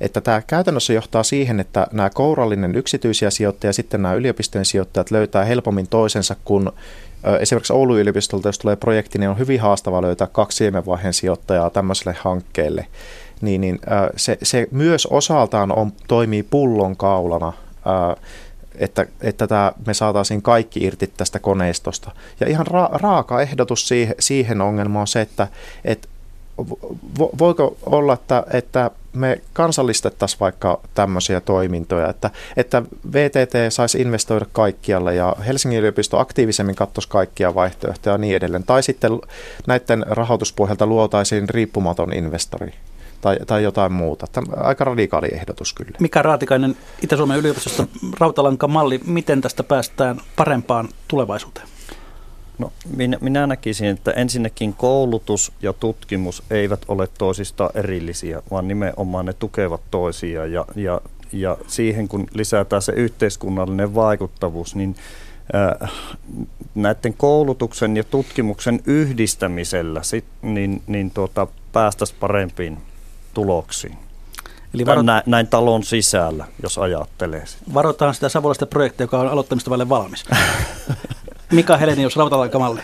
[0.01, 5.11] että tämä käytännössä johtaa siihen, että nämä kourallinen yksityisiä sijoittajia ja sitten nämä yliopistojen sijoittajat
[5.11, 6.73] löytää helpommin toisensa, kun
[7.41, 12.17] esimerkiksi Oulun yliopistolta, jos tulee projekti, niin on hyvin haastava löytää kaksi siemenvaiheen sijoittajaa tämmöiselle
[12.21, 12.87] hankkeelle.
[13.41, 13.79] Niin, niin
[14.17, 17.53] se, se myös osaltaan on, toimii pullon kaulana,
[18.75, 22.11] että, että tämä, me saataisiin kaikki irti tästä koneistosta.
[22.41, 25.49] Ja ihan ra- raaka ehdotus siihen, siihen ongelmaan on se, että,
[25.85, 26.09] että
[27.39, 32.83] voiko olla, että, että me kansallistettaisiin vaikka tämmöisiä toimintoja, että, että
[33.13, 38.65] VTT saisi investoida kaikkialle ja Helsingin yliopisto aktiivisemmin katsoisi kaikkia vaihtoehtoja ja niin edelleen.
[38.65, 39.13] Tai sitten
[39.67, 42.73] näiden rahoituspohjalta luotaisiin riippumaton investori
[43.21, 44.27] tai, tai jotain muuta.
[44.33, 45.91] Tämä aika radikaali ehdotus kyllä.
[46.01, 47.87] Mika Raatikainen Itä-Suomen yliopistosta
[48.21, 51.67] rautalankamalli, miten tästä päästään parempaan tulevaisuuteen?
[52.61, 59.27] No, minä, minä näkisin, että ensinnäkin koulutus ja tutkimus eivät ole toisista erillisiä, vaan nimenomaan
[59.27, 60.53] ne tukevat toisiaan.
[60.53, 61.01] Ja, ja,
[61.33, 64.97] ja siihen kun lisätään se yhteiskunnallinen vaikuttavuus, niin
[65.83, 65.93] äh,
[66.75, 72.79] näiden koulutuksen ja tutkimuksen yhdistämisellä sit, niin, niin tuota, päästäisiin parempiin
[73.35, 73.99] tuloksiin.
[74.75, 75.03] Eli varo...
[75.03, 77.45] näin, näin talon sisällä, jos ajattelee.
[77.75, 80.25] Varotaan sitä savolaista projektia, joka on aloittamista vaille valmis.
[81.51, 82.81] Mika Helenius, rautalankamalli.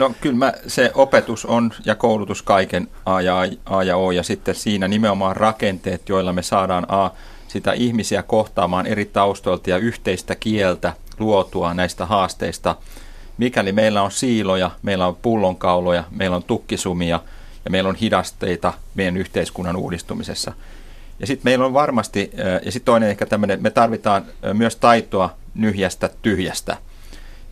[0.00, 4.22] No kyllä mä, se opetus on ja koulutus kaiken A ja, A ja O ja
[4.22, 7.10] sitten siinä nimenomaan rakenteet, joilla me saadaan A,
[7.48, 12.76] sitä ihmisiä kohtaamaan eri taustoilta ja yhteistä kieltä luotua näistä haasteista.
[13.38, 17.20] Mikäli meillä on siiloja, meillä on pullonkauloja, meillä on tukkisumia
[17.64, 20.52] ja meillä on hidasteita meidän yhteiskunnan uudistumisessa.
[21.20, 22.30] Ja sitten meillä on varmasti,
[22.64, 26.76] ja sitten toinen ehkä tämmöinen, me tarvitaan myös taitoa nyhjästä tyhjästä–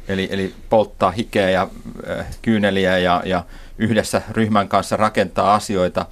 [0.08, 1.68] eli, eli polttaa hikeä ja
[2.10, 3.44] äh, kyyneliä ja, ja
[3.78, 6.06] yhdessä ryhmän kanssa rakentaa asioita.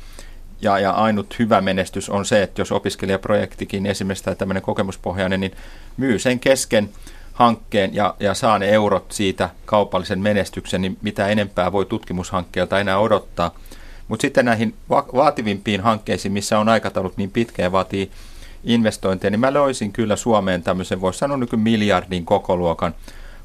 [0.63, 5.53] Ja, ja ainut hyvä menestys on se, että jos opiskelijaprojektikin esimerkiksi tai tämmöinen kokemuspohjainen, niin
[5.97, 6.89] myy sen kesken
[7.33, 12.99] hankkeen ja, ja saa ne eurot siitä kaupallisen menestyksen, niin mitä enempää voi tutkimushankkeelta enää
[12.99, 13.55] odottaa.
[14.09, 18.11] Mutta sitten näihin va- vaativimpiin hankkeisiin, missä on aikataulut niin pitkä ja vaatii
[18.65, 22.95] investointeja, niin mä löysin kyllä Suomeen tämmöisen, voisi sanoa niin miljardin kokoluokan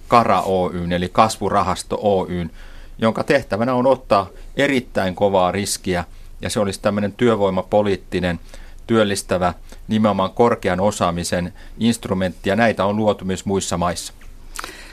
[0.07, 2.51] Kara Oyn, eli kasvurahasto Oyn,
[2.97, 6.03] jonka tehtävänä on ottaa erittäin kovaa riskiä,
[6.41, 8.39] ja se olisi tämmöinen työvoimapoliittinen,
[8.87, 9.53] työllistävä,
[9.87, 14.13] nimenomaan korkean osaamisen instrumentti, ja näitä on luotu myös muissa maissa.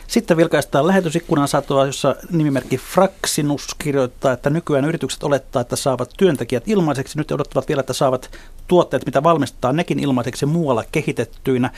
[0.06, 6.68] Sitten vilkaistaan lähetysikkunan satoa, jossa nimimerkki Fraxinus kirjoittaa, että nykyään yritykset olettaa, että saavat työntekijät
[6.68, 7.18] ilmaiseksi.
[7.18, 8.30] Nyt odottavat vielä, että saavat
[8.68, 11.70] tuotteet, mitä valmistaa, nekin ilmaiseksi muualla kehitettyinä.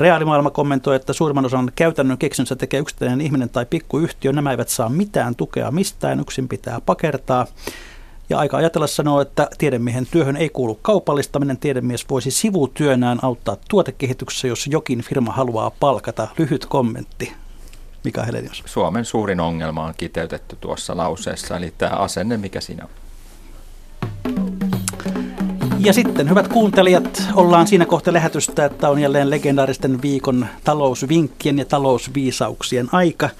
[0.00, 4.32] Reaalimaailma kommentoi, että suurimman osan käytännön keksinnössä tekee yksittäinen ihminen tai pikkuyhtiö.
[4.32, 7.46] Nämä eivät saa mitään tukea mistään, yksin pitää pakertaa.
[8.30, 11.58] Ja aika ajatella sanoo, että tiedemiehen työhön ei kuulu kaupallistaminen.
[11.58, 16.28] Tiedemies voisi sivutyönään auttaa tuotekehityksessä, jos jokin firma haluaa palkata.
[16.38, 17.32] Lyhyt kommentti.
[18.04, 18.62] Mika Helenius.
[18.66, 24.55] Suomen suurin ongelma on kiteytetty tuossa lauseessa, eli tämä asenne, mikä siinä on.
[25.78, 31.64] Ja sitten, hyvät kuuntelijat, ollaan siinä kohta lähetystä, että on jälleen legendaaristen viikon talousvinkkien ja
[31.64, 33.30] talousviisauksien aika.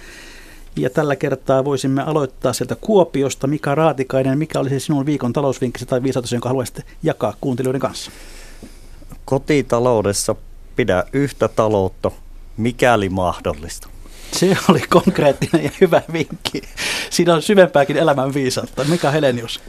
[0.76, 3.46] Ja tällä kertaa voisimme aloittaa sieltä Kuopiosta.
[3.46, 8.10] Mika Raatikainen, mikä olisi sinun viikon talousvinkkisi tai viisautus, jonka haluaisit jakaa kuuntelijoiden kanssa?
[9.24, 10.34] Kotitaloudessa
[10.76, 12.10] pidä yhtä taloutta,
[12.56, 13.88] mikäli mahdollista.
[14.32, 16.62] Se oli konkreettinen ja hyvä vinkki.
[17.10, 18.84] Siinä on syvempääkin elämän viisautta.
[18.84, 19.60] Mika Helenius?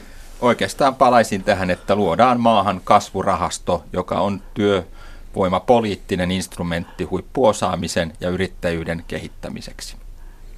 [0.42, 9.96] Oikeastaan palaisin tähän, että luodaan maahan kasvurahasto, joka on työvoimapoliittinen instrumentti huippuosaamisen ja yrittäjyyden kehittämiseksi.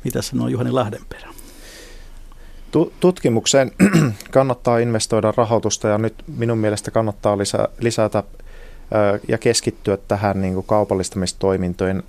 [0.04, 1.30] Mitä sanoo Juhani Lahdenperä?
[3.00, 3.72] Tutkimukseen
[4.32, 8.24] kannattaa investoida rahoitusta ja nyt minun mielestä kannattaa lisä, lisätä
[9.28, 12.04] ja keskittyä tähän niin kuin kaupallistamistoimintojen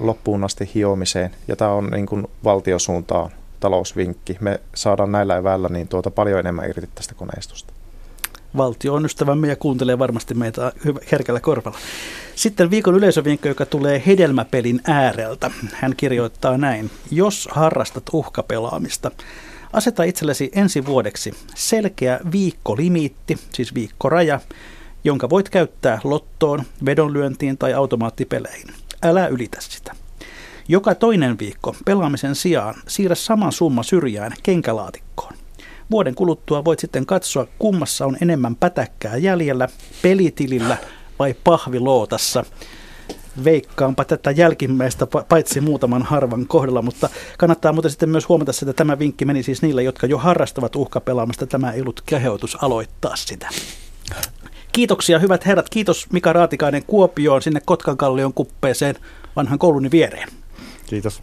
[0.00, 1.30] loppuun asti hiomiseen.
[1.48, 3.30] Ja tämä on niin kuin valtiosuuntaan
[3.60, 4.36] talousvinkki.
[4.40, 7.72] Me saadaan näillä eväillä niin tuota paljon enemmän irti tästä koneistosta.
[8.56, 10.72] Valtio on ystävämme ja kuuntelee varmasti meitä
[11.12, 11.78] herkällä korvalla.
[12.34, 15.50] Sitten viikon yleisövinkki, joka tulee hedelmäpelin ääreltä.
[15.72, 16.90] Hän kirjoittaa näin.
[17.10, 19.10] Jos harrastat uhkapelaamista,
[19.72, 24.40] aseta itsellesi ensi vuodeksi selkeä viikkolimiitti, siis viikkoraja,
[25.04, 28.68] jonka voit käyttää lottoon, vedonlyöntiin tai automaattipeleihin.
[29.02, 29.94] Älä ylitä sitä.
[30.70, 35.32] Joka toinen viikko pelaamisen sijaan siirrä sama summa syrjään kenkälaatikkoon.
[35.90, 39.68] Vuoden kuluttua voit sitten katsoa, kummassa on enemmän pätäkkää jäljellä,
[40.02, 40.76] pelitilillä
[41.18, 42.44] vai pahvilootassa.
[43.44, 47.08] Veikkaanpa tätä jälkimmäistä paitsi muutaman harvan kohdalla, mutta
[47.38, 51.46] kannattaa muuten sitten myös huomata, että tämä vinkki meni siis niille, jotka jo harrastavat uhkapelaamista.
[51.46, 53.48] Tämä ei ollut kehotus aloittaa sitä.
[54.72, 55.68] Kiitoksia hyvät herrat.
[55.70, 58.94] Kiitos Mika Raatikainen Kuopioon sinne Kotkankallion kuppeeseen
[59.36, 60.39] vanhan kouluni viereen.
[60.90, 61.22] Kiitos.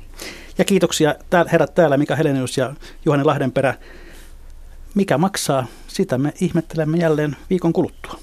[0.57, 1.15] Ja kiitoksia
[1.51, 2.73] herrat täällä Mika Helenius ja
[3.05, 3.73] Juhani Lahdenperä.
[4.95, 8.19] Mikä maksaa, sitä me ihmettelemme jälleen viikon kuluttua.